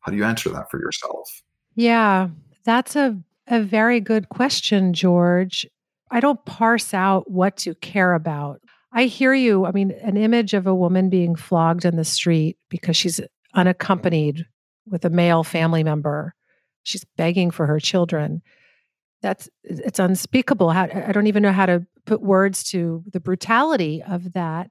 How 0.00 0.12
do 0.12 0.18
you 0.18 0.24
answer 0.24 0.50
that 0.50 0.70
for 0.70 0.78
yourself? 0.78 1.42
Yeah, 1.78 2.30
that's 2.64 2.96
a, 2.96 3.16
a 3.46 3.62
very 3.62 4.00
good 4.00 4.30
question, 4.30 4.92
George. 4.92 5.64
I 6.10 6.18
don't 6.18 6.44
parse 6.44 6.92
out 6.92 7.30
what 7.30 7.56
to 7.58 7.76
care 7.76 8.14
about. 8.14 8.60
I 8.90 9.04
hear 9.04 9.32
you. 9.32 9.64
I 9.64 9.70
mean, 9.70 9.92
an 10.02 10.16
image 10.16 10.54
of 10.54 10.66
a 10.66 10.74
woman 10.74 11.08
being 11.08 11.36
flogged 11.36 11.84
in 11.84 11.94
the 11.94 12.04
street 12.04 12.56
because 12.68 12.96
she's 12.96 13.20
unaccompanied 13.54 14.44
with 14.88 15.04
a 15.04 15.10
male 15.10 15.44
family 15.44 15.84
member. 15.84 16.34
She's 16.82 17.04
begging 17.16 17.52
for 17.52 17.64
her 17.66 17.78
children. 17.78 18.42
That's 19.22 19.48
it's 19.62 20.00
unspeakable. 20.00 20.70
How, 20.70 20.88
I 20.92 21.12
don't 21.12 21.28
even 21.28 21.44
know 21.44 21.52
how 21.52 21.66
to 21.66 21.86
put 22.06 22.22
words 22.22 22.64
to 22.70 23.04
the 23.12 23.20
brutality 23.20 24.02
of 24.02 24.32
that. 24.32 24.68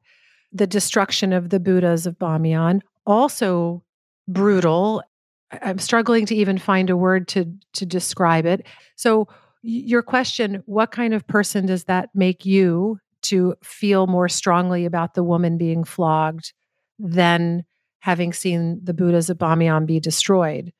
The 0.51 0.67
destruction 0.67 1.31
of 1.31 1.51
the 1.51 1.59
Buddhas 1.61 2.05
of 2.05 2.19
Bamiyan, 2.19 2.81
also 3.05 3.81
brutal. 4.27 5.03
I'm 5.51 5.79
struggling 5.79 6.25
to 6.27 6.35
even 6.35 6.57
find 6.57 6.89
a 6.89 6.97
word 6.97 7.27
to 7.29 7.53
to 7.73 7.85
describe 7.85 8.45
it. 8.45 8.65
So 8.95 9.27
your 9.61 10.01
question, 10.01 10.63
what 10.65 10.91
kind 10.91 11.13
of 11.13 11.27
person 11.27 11.65
does 11.65 11.85
that 11.85 12.09
make 12.13 12.45
you 12.45 12.99
to 13.23 13.55
feel 13.63 14.07
more 14.07 14.29
strongly 14.29 14.85
about 14.85 15.13
the 15.13 15.23
woman 15.23 15.57
being 15.57 15.83
flogged 15.83 16.53
than 16.99 17.65
having 17.99 18.31
seen 18.31 18.79
the 18.83 18.93
Buddhas 18.93 19.29
of 19.29 19.37
Bamiyan 19.37 19.85
be 19.85 19.99
destroyed. 19.99 20.71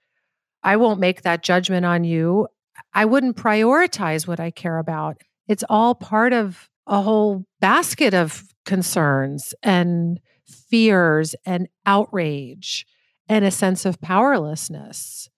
I 0.64 0.78
won't 0.78 1.00
make 1.00 1.24
that 1.24 1.44
judgment 1.44 1.86
on 1.86 2.04
you. 2.04 2.48
I 2.94 3.06
wouldn't 3.06 3.38
prioritize 3.38 4.28
what 4.28 4.40
I 4.40 4.52
care 4.52 4.78
about. 4.78 5.18
It's 5.48 5.64
all 5.70 5.96
part 5.96 6.34
of 6.34 6.70
a 6.86 7.02
whole 7.02 7.46
basket 7.60 8.14
of 8.14 8.44
concerns 8.66 9.54
and 9.64 10.20
fears 10.46 11.36
and 11.46 11.68
outrage 11.86 12.86
and 13.30 13.46
a 13.46 13.52
sense 13.52 13.86
of 13.86 14.02
powerlessness. 14.02 15.30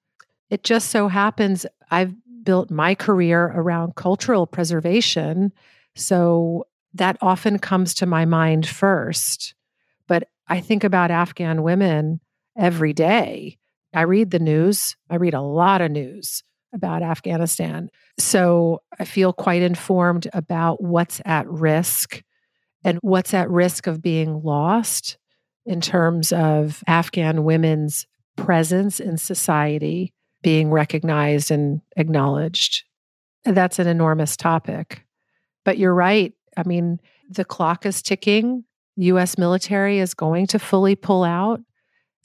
It 0.50 0.64
just 0.64 0.90
so 0.90 1.08
happens 1.08 1.66
I've 1.92 2.14
built 2.44 2.72
my 2.72 2.96
career 2.96 3.52
around 3.56 3.96
cultural 3.96 4.48
preservation. 4.48 5.52
So 5.96 6.66
that 6.94 7.18
often 7.22 7.60
comes 7.60 7.94
to 7.96 8.06
my 8.06 8.26
mind 8.26 8.68
first. 8.68 9.54
But 10.08 10.28
I 10.48 10.60
think 10.60 10.84
about 10.84 11.12
Afghan 11.12 11.62
women 11.64 12.20
every 12.58 12.94
day. 12.94 13.58
I 13.94 14.02
read 14.02 14.32
the 14.32 14.40
news, 14.40 14.96
I 15.10 15.16
read 15.16 15.34
a 15.34 15.42
lot 15.42 15.82
of 15.82 15.92
news 15.92 16.44
about 16.74 17.02
Afghanistan. 17.02 17.90
So 18.20 18.82
I 19.00 19.06
feel 19.06 19.34
quite 19.34 19.62
informed 19.62 20.28
about 20.34 20.84
what's 20.84 21.22
at 21.26 21.48
risk 21.48 22.22
and 22.84 23.00
what's 23.02 23.34
at 23.34 23.50
risk 23.50 23.88
of 23.88 24.02
being 24.02 24.42
lost 24.44 25.18
in 25.70 25.82
terms 25.82 26.34
of 26.34 26.84
Afghan 26.88 27.44
women's 27.44 28.08
presence 28.36 29.00
in 29.00 29.20
society 29.20 30.12
being 30.42 30.72
recognized 30.72 31.52
and 31.52 31.82
acknowledged. 31.96 32.86
That's 33.46 33.78
an 33.78 33.86
enormous 33.86 34.36
topic. 34.36 35.06
But 35.64 35.78
you're 35.78 35.94
right. 35.94 36.34
I 36.58 36.64
mean, 36.64 37.00
the 37.30 37.46
clock 37.46 37.86
is 37.86 38.02
ticking. 38.02 38.64
US 38.96 39.38
military 39.38 40.00
is 40.00 40.16
going 40.16 40.48
to 40.48 40.58
fully 40.58 40.96
pull 40.96 41.24
out. 41.24 41.62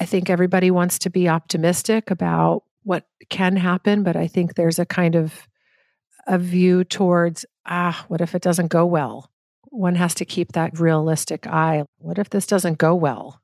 I 0.01 0.07
think 0.07 0.31
everybody 0.31 0.71
wants 0.71 0.99
to 1.01 1.11
be 1.11 1.29
optimistic 1.29 2.11
about 2.11 2.63
what 2.83 3.07
can 3.29 3.57
happen, 3.57 4.05
but 4.05 4.17
I 4.17 4.27
think 4.27 4.55
there's 4.55 4.79
a 4.79 4.87
kind 4.87 5.15
of 5.15 5.47
a 6.27 6.39
view 6.39 6.83
towards 6.83 7.45
ah, 7.67 8.07
what 8.09 8.23
if 8.23 8.35
it 8.35 8.41
doesn't 8.41 8.69
go 8.69 8.87
well? 8.87 9.31
One 9.75 9.97
has 9.97 10.15
to 10.15 10.25
keep 10.25 10.53
that 10.53 10.79
realistic 10.79 11.49
eye. 11.49 11.83
What 11.99 12.21
if 12.21 12.31
this 12.31 12.47
doesn't 12.47 12.79
go 12.79 12.95
well? 12.95 13.41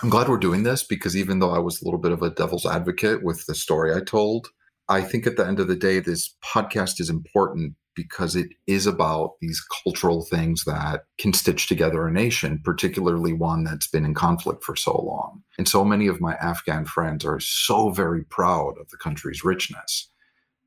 I'm 0.00 0.08
glad 0.08 0.28
we're 0.28 0.38
doing 0.38 0.62
this 0.62 0.84
because 0.84 1.16
even 1.16 1.40
though 1.40 1.50
I 1.50 1.58
was 1.58 1.82
a 1.82 1.84
little 1.84 1.98
bit 1.98 2.12
of 2.12 2.22
a 2.22 2.30
devil's 2.30 2.64
advocate 2.64 3.24
with 3.24 3.44
the 3.46 3.54
story 3.56 3.92
I 3.92 4.00
told, 4.00 4.46
I 4.88 5.00
think 5.00 5.26
at 5.26 5.36
the 5.36 5.44
end 5.44 5.58
of 5.58 5.66
the 5.66 5.74
day, 5.74 5.98
this 5.98 6.36
podcast 6.44 7.00
is 7.00 7.10
important 7.10 7.74
because 7.96 8.36
it 8.36 8.50
is 8.68 8.86
about 8.86 9.32
these 9.40 9.60
cultural 9.82 10.24
things 10.24 10.62
that 10.66 11.02
can 11.18 11.32
stitch 11.32 11.66
together 11.66 12.06
a 12.06 12.12
nation, 12.12 12.60
particularly 12.62 13.32
one 13.32 13.64
that's 13.64 13.88
been 13.88 14.04
in 14.04 14.14
conflict 14.14 14.62
for 14.62 14.76
so 14.76 14.96
long. 14.96 15.42
And 15.58 15.68
so 15.68 15.84
many 15.84 16.06
of 16.06 16.20
my 16.20 16.34
Afghan 16.34 16.84
friends 16.84 17.24
are 17.24 17.40
so 17.40 17.90
very 17.90 18.22
proud 18.22 18.74
of 18.80 18.88
the 18.90 18.98
country's 18.98 19.42
richness, 19.42 20.10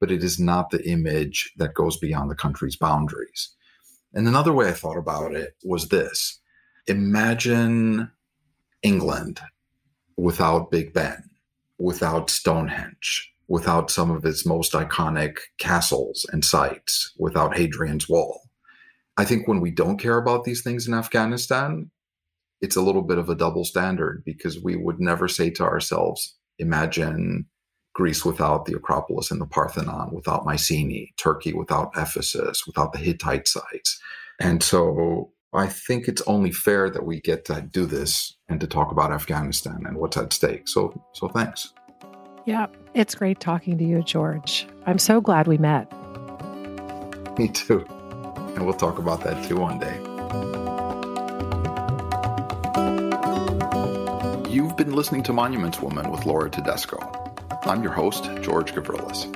but 0.01 0.11
it 0.11 0.25
is 0.25 0.41
not 0.41 0.71
the 0.71 0.85
image 0.85 1.53
that 1.55 1.73
goes 1.73 1.95
beyond 1.95 2.29
the 2.29 2.35
country's 2.35 2.75
boundaries. 2.75 3.53
And 4.13 4.27
another 4.27 4.53
way 4.53 4.69
I 4.69 4.73
thought 4.73 4.97
about 4.97 5.35
it 5.35 5.55
was 5.63 5.89
this 5.89 6.39
imagine 6.87 8.11
England 8.81 9.41
without 10.15 10.71
Big 10.71 10.93
Ben, 10.93 11.29
without 11.77 12.29
Stonehenge, 12.29 13.31
without 13.47 13.91
some 13.91 14.09
of 14.09 14.25
its 14.25 14.45
most 14.45 14.73
iconic 14.73 15.37
castles 15.59 16.25
and 16.31 16.43
sites, 16.43 17.13
without 17.19 17.57
Hadrian's 17.57 18.09
Wall. 18.09 18.41
I 19.17 19.25
think 19.25 19.47
when 19.47 19.61
we 19.61 19.71
don't 19.71 19.99
care 19.99 20.17
about 20.17 20.43
these 20.43 20.61
things 20.61 20.87
in 20.87 20.93
Afghanistan, 20.93 21.91
it's 22.61 22.75
a 22.75 22.81
little 22.81 23.01
bit 23.01 23.17
of 23.17 23.29
a 23.29 23.35
double 23.35 23.65
standard 23.65 24.23
because 24.25 24.61
we 24.61 24.75
would 24.75 24.99
never 24.99 25.27
say 25.27 25.49
to 25.51 25.63
ourselves, 25.63 26.35
imagine 26.59 27.45
Greece 27.97 28.23
without 28.23 28.65
the 28.65 28.75
Acropolis 28.75 29.31
and 29.31 29.41
the 29.41 29.47
Parthenon, 29.47 30.11
without 30.13 30.45
Mycenae, 30.45 31.11
Turkey 31.17 31.51
without 31.51 31.91
Ephesus, 31.97 32.67
without 32.67 32.93
the 32.93 32.99
Hittite 32.99 33.47
sites. 33.47 33.99
And 34.39 34.61
so 34.61 35.31
I 35.51 35.65
think 35.65 36.07
it's 36.07 36.21
only 36.27 36.51
fair 36.51 36.91
that 36.91 37.07
we 37.07 37.19
get 37.19 37.43
to 37.45 37.59
do 37.61 37.87
this 37.87 38.35
and 38.47 38.59
to 38.59 38.67
talk 38.67 38.91
about 38.91 39.11
Afghanistan 39.11 39.83
and 39.87 39.97
what's 39.97 40.15
at 40.15 40.31
stake. 40.31 40.67
So 40.67 40.93
so 41.13 41.27
thanks. 41.27 41.73
Yeah, 42.45 42.67
it's 42.93 43.15
great 43.15 43.39
talking 43.39 43.79
to 43.79 43.83
you, 43.83 44.03
George. 44.03 44.67
I'm 44.85 44.99
so 44.99 45.19
glad 45.19 45.47
we 45.47 45.57
met. 45.57 45.91
Me 47.39 47.47
too. 47.47 47.83
And 48.55 48.63
we'll 48.63 48.75
talk 48.75 48.99
about 48.99 49.23
that 49.23 49.43
too 49.47 49.57
one 49.57 49.79
day. 49.79 49.97
You've 54.51 54.77
been 54.77 54.93
listening 54.93 55.23
to 55.23 55.33
Monuments 55.33 55.81
Woman 55.81 56.11
with 56.11 56.27
Laura 56.27 56.49
Tedesco. 56.51 57.26
I'm 57.67 57.83
your 57.83 57.91
host, 57.91 58.29
George 58.41 58.73
Gavrilis. 58.73 59.27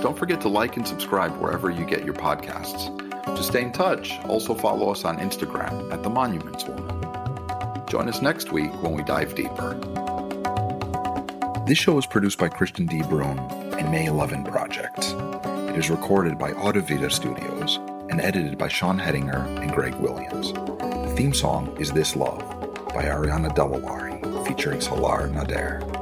Don't 0.00 0.16
forget 0.16 0.40
to 0.42 0.48
like 0.48 0.76
and 0.76 0.86
subscribe 0.86 1.36
wherever 1.38 1.70
you 1.70 1.84
get 1.84 2.04
your 2.04 2.14
podcasts. 2.14 2.96
To 3.24 3.42
stay 3.42 3.62
in 3.62 3.72
touch, 3.72 4.20
also 4.26 4.54
follow 4.54 4.90
us 4.90 5.04
on 5.04 5.18
Instagram 5.18 5.92
at 5.92 6.04
The 6.04 6.10
Monuments 6.10 6.64
Woman. 6.64 6.88
Join 7.88 8.08
us 8.08 8.22
next 8.22 8.52
week 8.52 8.70
when 8.80 8.92
we 8.92 9.02
dive 9.02 9.34
deeper. 9.34 9.74
This 11.66 11.78
show 11.78 11.98
is 11.98 12.06
produced 12.06 12.38
by 12.38 12.48
Christian 12.48 12.86
D. 12.86 13.02
Brune 13.02 13.40
and 13.40 13.90
May 13.90 14.06
11 14.06 14.44
Projects. 14.44 15.10
It 15.10 15.76
is 15.76 15.90
recorded 15.90 16.38
by 16.38 16.52
Audivita 16.52 17.10
Studios 17.10 17.80
and 18.08 18.20
edited 18.20 18.56
by 18.56 18.68
Sean 18.68 19.00
Hedinger 19.00 19.60
and 19.60 19.72
Greg 19.72 19.96
Williams. 19.96 20.52
The 20.52 21.14
theme 21.16 21.34
song 21.34 21.76
is 21.80 21.90
This 21.90 22.14
Love 22.14 22.38
by 22.94 23.02
Ariana 23.06 23.52
Delawari, 23.52 24.46
featuring 24.46 24.80
Salar 24.80 25.26
Nader. 25.28 26.01